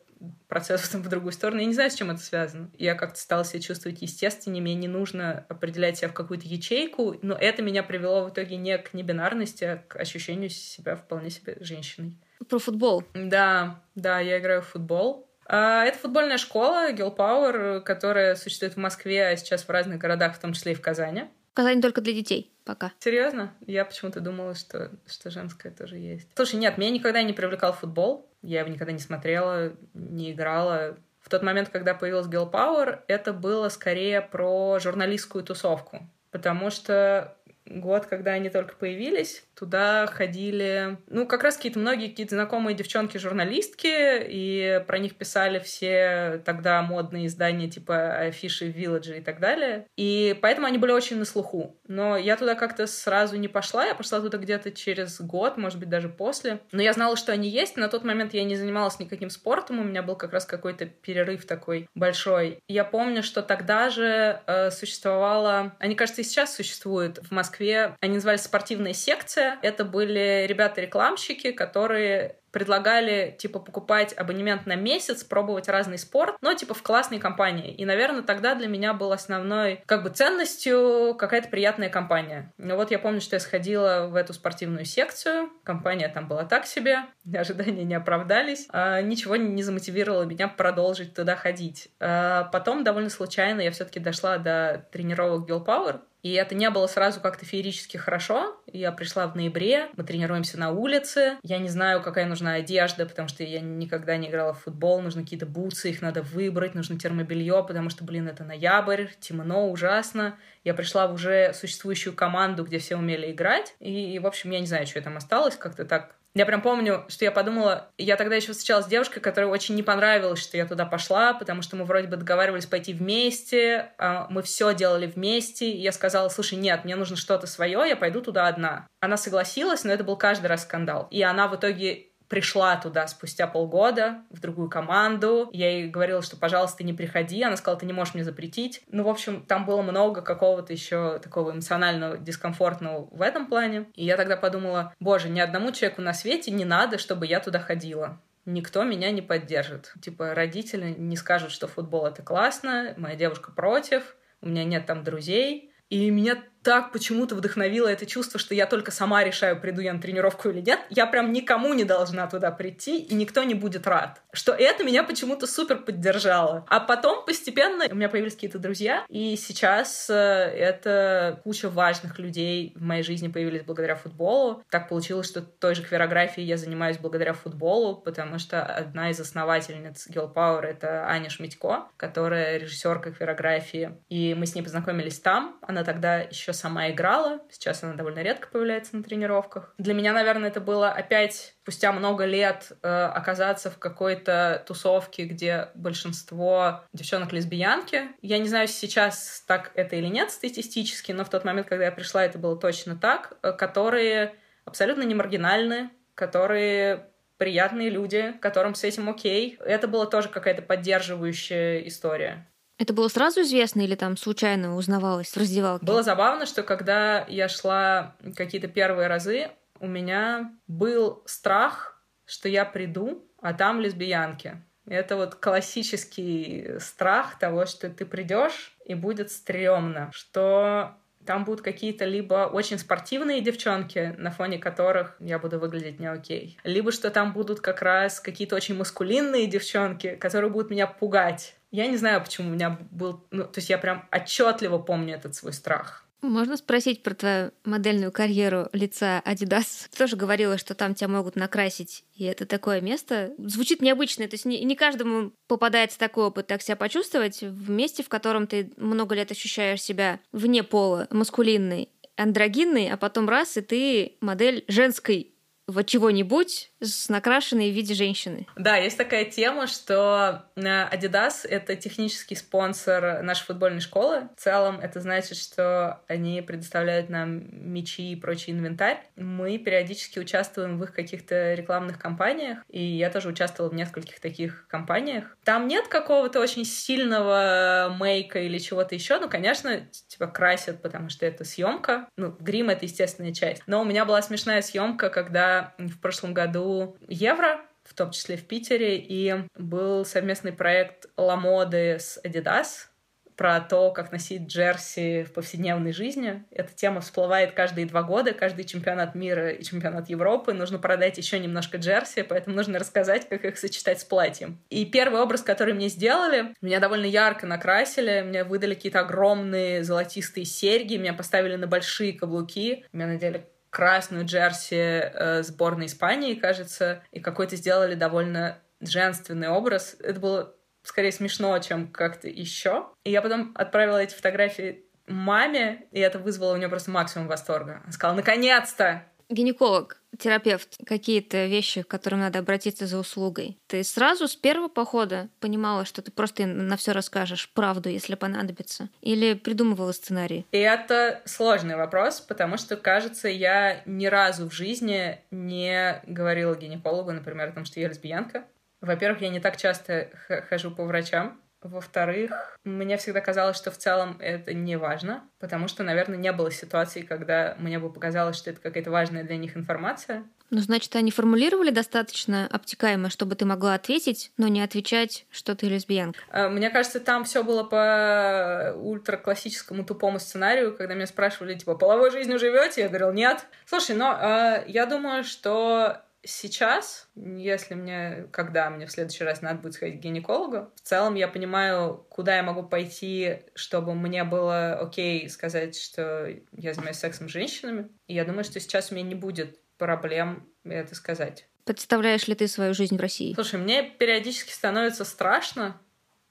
[0.49, 1.61] процесс в другую сторону.
[1.61, 2.71] Я не знаю, с чем это связано.
[2.79, 7.35] Я как-то стала себя чувствовать естественнее, мне не нужно определять себя в какую-то ячейку, но
[7.35, 12.19] это меня привело в итоге не к небинарности, а к ощущению себя вполне себе женщиной.
[12.49, 13.05] Про футбол.
[13.15, 15.29] Да, да, я играю в футбол.
[15.47, 20.37] А, это футбольная школа Girl Power, которая существует в Москве, а сейчас в разных городах,
[20.37, 21.25] в том числе и в Казани.
[21.55, 22.93] Казань только для детей пока.
[22.99, 23.53] Серьезно?
[23.67, 26.29] Я почему-то думала, что, что женское тоже есть.
[26.35, 28.29] Слушай, нет, меня никогда не привлекал футбол.
[28.43, 30.97] Я его никогда не смотрела, не играла.
[31.21, 36.09] В тот момент, когда появилась Girl Power, это было скорее про журналистскую тусовку.
[36.31, 37.37] Потому что
[37.67, 44.23] год, когда они только появились, туда ходили, ну, как раз какие-то многие какие-то знакомые девчонки-журналистки,
[44.29, 49.87] и про них писали все тогда модные издания типа Афиши, Вилладжи и так далее.
[49.97, 51.77] И поэтому они были очень на слуху.
[51.87, 55.89] Но я туда как-то сразу не пошла, я пошла туда где-то через год, может быть,
[55.89, 56.61] даже после.
[56.73, 59.85] Но я знала, что они есть, на тот момент я не занималась никаким спортом, у
[59.85, 62.59] меня был как раз какой-то перерыв такой большой.
[62.69, 68.15] Я помню, что тогда же э, существовала, они, кажется, и сейчас существуют в Москве, они
[68.15, 75.99] назывались спортивная секция, это были ребята-рекламщики, которые предлагали, типа, покупать абонемент на месяц, пробовать разный
[75.99, 77.75] спорт, но, типа, в классной компании.
[77.75, 82.53] И, наверное, тогда для меня был основной, как бы, ценностью какая-то приятная компания.
[82.57, 86.67] Ну вот я помню, что я сходила в эту спортивную секцию, компания там была так
[86.67, 91.89] себе, ожидания не оправдались, а ничего не замотивировало меня продолжить туда ходить.
[91.99, 96.71] А потом, довольно случайно, я все таки дошла до тренировок Girl Power, и это не
[96.71, 98.59] было сразу как-то феерически хорошо.
[98.73, 101.37] Я пришла в ноябре, мы тренируемся на улице.
[101.43, 105.03] Я не знаю, какая нужна одежда, потому что я никогда не играла в футбол.
[105.03, 110.39] Нужны какие-то бутсы, их надо выбрать, нужно термобелье, потому что, блин, это ноябрь, темно, ужасно.
[110.65, 113.77] Я пришла в уже существующую команду, где все умели играть.
[113.79, 117.05] И, в общем, я не знаю, что я там осталось, как-то так я прям помню,
[117.09, 120.67] что я подумала, я тогда еще встречалась с девушкой, которой очень не понравилось, что я
[120.67, 125.71] туда пошла, потому что мы вроде бы договаривались пойти вместе, а мы все делали вместе,
[125.71, 128.87] и я сказала, слушай, нет, мне нужно что-то свое, я пойду туда одна.
[129.01, 131.07] Она согласилась, но это был каждый раз скандал.
[131.11, 135.49] И она в итоге пришла туда спустя полгода в другую команду.
[135.53, 137.43] Я ей говорила, что, пожалуйста, не приходи.
[137.43, 138.83] Она сказала, ты не можешь мне запретить.
[138.89, 143.87] Ну, в общем, там было много какого-то еще такого эмоционального дискомфортного в этом плане.
[143.95, 147.59] И я тогда подумала, боже, ни одному человеку на свете не надо, чтобы я туда
[147.59, 149.95] ходила никто меня не поддержит.
[150.03, 155.03] Типа родители не скажут, что футбол это классно, моя девушка против, у меня нет там
[155.03, 155.71] друзей.
[155.91, 160.01] И меня так почему-то вдохновило это чувство, что я только сама решаю, приду я на
[160.01, 160.81] тренировку или нет.
[160.89, 164.23] Я прям никому не должна туда прийти, и никто не будет рад.
[164.33, 166.65] Что это меня почему-то супер поддержало.
[166.69, 172.73] А потом постепенно у меня появились какие-то друзья, и сейчас э, это куча важных людей
[172.75, 174.63] в моей жизни появились благодаря футболу.
[174.71, 180.09] Так получилось, что той же кверографией я занимаюсь благодаря футболу, потому что одна из основательниц
[180.09, 183.99] Girl Power— это Аня Шмитько, которая режиссерка кверографии.
[184.09, 185.59] И мы с ней познакомились там.
[185.61, 187.41] Она тогда еще сама играла.
[187.51, 189.75] Сейчас она довольно редко появляется на тренировках.
[189.79, 195.69] Для меня, наверное, это было опять спустя много лет э, оказаться в какой-то тусовке, где
[195.75, 198.09] большинство девчонок лесбиянки.
[198.23, 201.93] Я не знаю, сейчас так это или нет статистически, но в тот момент, когда я
[201.93, 204.35] пришла, это было точно так, э, которые
[204.65, 209.59] абсолютно не маргинальны, которые приятные люди, которым с этим окей.
[209.61, 212.49] Это была тоже какая-то поддерживающая история.
[212.79, 215.87] Это было сразу известно или там случайно узнавалось в раздевалке?
[215.87, 222.65] Было забавно, что когда я шла какие-то первые разы, у меня был страх, что я
[222.65, 224.63] приду, а там лесбиянки.
[224.87, 232.05] Это вот классический страх того, что ты придешь и будет стрёмно, что там будут какие-то
[232.05, 237.33] либо очень спортивные девчонки, на фоне которых я буду выглядеть не окей, либо что там
[237.33, 241.57] будут как раз какие-то очень маскулинные девчонки, которые будут меня пугать.
[241.75, 243.27] Я не знаю, почему у меня был...
[243.33, 246.05] Ну, то есть я прям отчетливо помню этот свой страх.
[246.23, 249.89] Можно спросить про твою модельную карьеру лица Adidas?
[249.91, 253.35] Ты тоже говорила, что там тебя могут накрасить, и это такое место.
[253.39, 258.05] Звучит необычно, то есть не, не каждому попадается такой опыт, так себя почувствовать в месте,
[258.05, 263.63] в котором ты много лет ощущаешь себя вне пола, маскулинный, андрогинный, а потом раз, и
[263.63, 265.34] ты модель женской
[265.67, 268.47] в чего-нибудь с накрашенной в виде женщины.
[268.57, 274.29] Да, есть такая тема, что э, Adidas— это технический спонсор нашей футбольной школы.
[274.37, 279.03] В целом это значит, что они предоставляют нам мечи и прочий инвентарь.
[279.17, 284.67] Мы периодически участвуем в их каких-то рекламных кампаниях, и я тоже участвовала в нескольких таких
[284.69, 285.37] кампаниях.
[285.45, 291.25] Там нет какого-то очень сильного мейка или чего-то еще, ну, конечно, типа красят, потому что
[291.25, 292.09] это съемка.
[292.17, 293.63] Ну, грим— это естественная часть.
[293.67, 298.47] Но у меня была смешная съемка, когда в прошлом году Евро, в том числе в
[298.47, 302.89] Питере, и был совместный проект Ламоды с Adidas,
[303.37, 306.45] про то, как носить джерси в повседневной жизни.
[306.51, 310.53] Эта тема всплывает каждые два года, каждый чемпионат мира и чемпионат Европы.
[310.53, 314.61] Нужно продать еще немножко джерси, поэтому нужно рассказать, как их сочетать с платьем.
[314.71, 320.45] И первый образ, который мне сделали, меня довольно ярко накрасили, мне выдали какие-то огромные золотистые
[320.45, 327.19] серьги, меня поставили на большие каблуки, меня надели красную джерси э, сборной Испании, кажется, и
[327.19, 329.97] какой-то сделали довольно женственный образ.
[329.99, 332.87] Это было скорее смешно, чем как-то еще.
[333.03, 337.81] И я потом отправила эти фотографии маме, и это вызвало у нее просто максимум восторга.
[337.83, 339.07] Она сказала, наконец-то!
[339.29, 343.59] Гинеколог, терапевт, какие-то вещи, к которым надо обратиться за услугой.
[343.67, 348.89] Ты сразу с первого похода понимала, что ты просто на все расскажешь правду, если понадобится?
[349.01, 350.47] Или придумывала сценарий?
[350.53, 357.13] И это сложный вопрос, потому что, кажется, я ни разу в жизни не говорила гинекологу,
[357.13, 358.45] например, о том, что я лесбиянка.
[358.81, 360.11] Во-первых, я не так часто
[360.49, 365.83] хожу по врачам, во-вторых, мне всегда казалось, что в целом это не важно, потому что,
[365.83, 370.25] наверное, не было ситуации, когда мне бы показалось, что это какая-то важная для них информация.
[370.51, 375.67] Ну, значит, они формулировали достаточно обтекаемо, чтобы ты могла ответить, но не отвечать, что ты
[375.67, 376.21] лесбиянка.
[376.31, 382.11] А, мне кажется, там все было по ультраклассическому тупому сценарию, когда меня спрашивали, типа, половой
[382.11, 382.83] жизнью живете?
[382.83, 383.47] Я говорил, нет.
[383.67, 389.61] Слушай, но э, я думаю, что сейчас, если мне, когда мне в следующий раз надо
[389.61, 394.75] будет сходить к гинекологу, в целом я понимаю, куда я могу пойти, чтобы мне было
[394.75, 397.89] окей сказать, что я занимаюсь сексом с женщинами.
[398.07, 401.47] И я думаю, что сейчас у меня не будет проблем это сказать.
[401.65, 403.35] Представляешь ли ты свою жизнь в России?
[403.35, 405.81] Слушай, мне периодически становится страшно,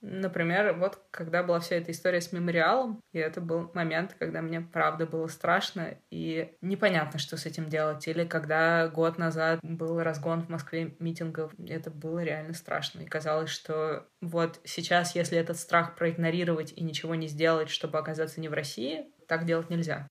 [0.06, 4.60] Например, вот когда была вся эта история с мемориалом, и это был момент, когда мне
[4.60, 8.06] правда было страшно и непонятно, что с этим делать.
[8.06, 13.00] Или когда год назад был разгон в Москве митингов, это было реально страшно.
[13.00, 18.42] И казалось, что вот сейчас, если этот страх проигнорировать и ничего не сделать, чтобы оказаться
[18.42, 20.10] не в России, так делать нельзя.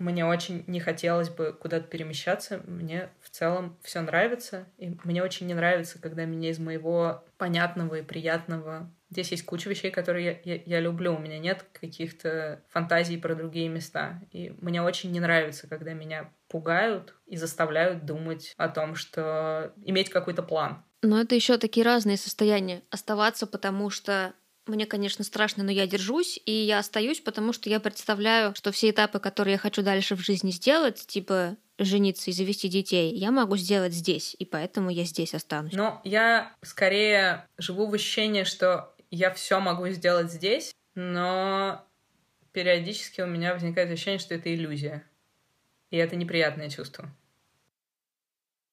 [0.00, 2.60] Мне очень не хотелось бы куда-то перемещаться.
[2.66, 4.66] Мне в целом все нравится.
[4.78, 9.68] И мне очень не нравится, когда меня из моего понятного и приятного Здесь есть куча
[9.68, 11.16] вещей, которые я, я, я люблю.
[11.16, 14.22] У меня нет каких-то фантазий про другие места.
[14.30, 20.10] И мне очень не нравится, когда меня пугают и заставляют думать о том, что иметь
[20.10, 20.84] какой-то план.
[21.02, 22.82] Но это еще такие разные состояния.
[22.90, 24.34] Оставаться, потому что
[24.70, 28.90] мне, конечно, страшно, но я держусь, и я остаюсь, потому что я представляю, что все
[28.90, 33.56] этапы, которые я хочу дальше в жизни сделать, типа жениться и завести детей, я могу
[33.56, 35.72] сделать здесь, и поэтому я здесь останусь.
[35.72, 41.84] Но я скорее живу в ощущении, что я все могу сделать здесь, но
[42.52, 45.04] периодически у меня возникает ощущение, что это иллюзия.
[45.90, 47.10] И это неприятное чувство.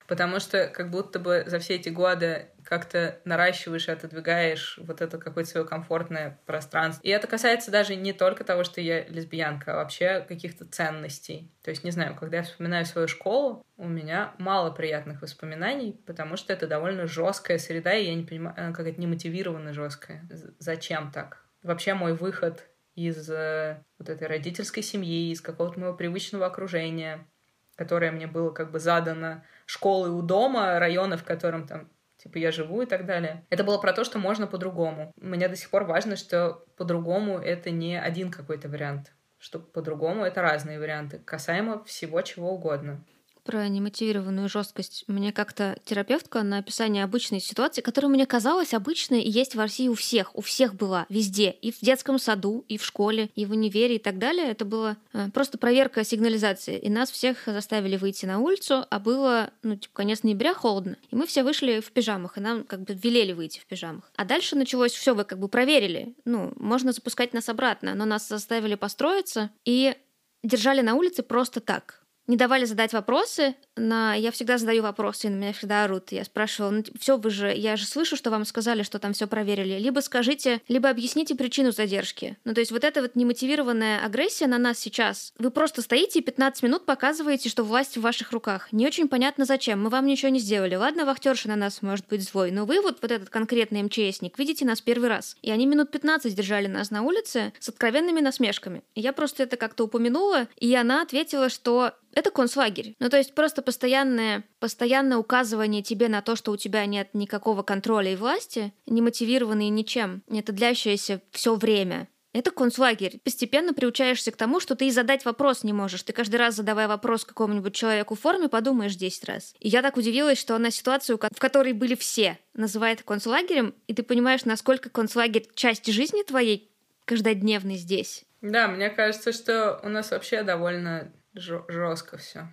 [0.07, 5.17] Потому что как будто бы за все эти годы как-то наращиваешь и отодвигаешь вот это
[5.17, 7.01] какое-то свое комфортное пространство.
[7.03, 11.51] И это касается даже не только того, что я лесбиянка, а вообще каких-то ценностей.
[11.61, 16.35] То есть, не знаю, когда я вспоминаю свою школу, у меня мало приятных воспоминаний, потому
[16.35, 20.27] что это довольно жесткая среда, и я не понимаю, как это немотивированно жесткая.
[20.59, 21.45] Зачем так?
[21.63, 27.27] Вообще мой выход из э, вот этой родительской семьи, из какого-то моего привычного окружения,
[27.75, 32.51] которое мне было как бы задано школы у дома, района, в котором там типа я
[32.51, 33.45] живу и так далее.
[33.51, 35.13] Это было про то, что можно по-другому.
[35.17, 40.41] Мне до сих пор важно, что по-другому это не один какой-то вариант, что по-другому это
[40.41, 43.03] разные варианты, касаемо всего чего угодно
[43.47, 45.05] про немотивированную жесткость.
[45.07, 49.87] Мне как-то терапевтка на описание обычной ситуации, которая мне казалась обычной и есть в России
[49.87, 50.35] у всех.
[50.35, 51.51] У всех была, везде.
[51.51, 54.51] И в детском саду, и в школе, и в универе, и так далее.
[54.51, 56.77] Это было э, просто проверка сигнализации.
[56.77, 60.97] И нас всех заставили выйти на улицу, а было, ну, типа, конец ноября, холодно.
[61.09, 64.11] И мы все вышли в пижамах, и нам как бы велели выйти в пижамах.
[64.17, 66.15] А дальше началось все, вы как бы проверили.
[66.25, 69.95] Ну, можно запускать нас обратно, но нас заставили построиться, и
[70.43, 73.55] держали на улице просто так не давали задать вопросы.
[73.75, 74.13] На...
[74.13, 76.11] Я всегда задаю вопросы, и на меня всегда орут.
[76.11, 79.27] Я спрашивала, ну, все, вы же, я же слышу, что вам сказали, что там все
[79.27, 79.79] проверили.
[79.79, 82.37] Либо скажите, либо объясните причину задержки.
[82.43, 85.33] Ну, то есть вот эта вот немотивированная агрессия на нас сейчас.
[85.39, 88.71] Вы просто стоите и 15 минут показываете, что власть в ваших руках.
[88.71, 89.81] Не очень понятно зачем.
[89.81, 90.75] Мы вам ничего не сделали.
[90.75, 94.65] Ладно, вахтерша на нас может быть злой, но вы вот, вот этот конкретный МЧСник видите
[94.65, 95.37] нас первый раз.
[95.41, 98.83] И они минут 15 держали нас на улице с откровенными насмешками.
[98.95, 102.95] И я просто это как-то упомянула, и она ответила, что это концлагерь.
[102.99, 107.63] Ну, то есть просто постоянное, постоянное указывание тебе на то, что у тебя нет никакого
[107.63, 112.07] контроля и власти, не мотивированные ничем, это длящееся все время.
[112.33, 113.19] Это концлагерь.
[113.23, 116.03] Постепенно приучаешься к тому, что ты и задать вопрос не можешь.
[116.03, 119.55] Ты каждый раз, задавая вопрос какому-нибудь человеку в форме, подумаешь 10 раз.
[119.59, 124.03] И я так удивилась, что она ситуацию, в которой были все, называет концлагерем, и ты
[124.03, 126.69] понимаешь, насколько концлагерь часть жизни твоей
[127.05, 128.23] каждодневной здесь.
[128.41, 132.47] Да, мне кажется, что у нас вообще довольно жестко все.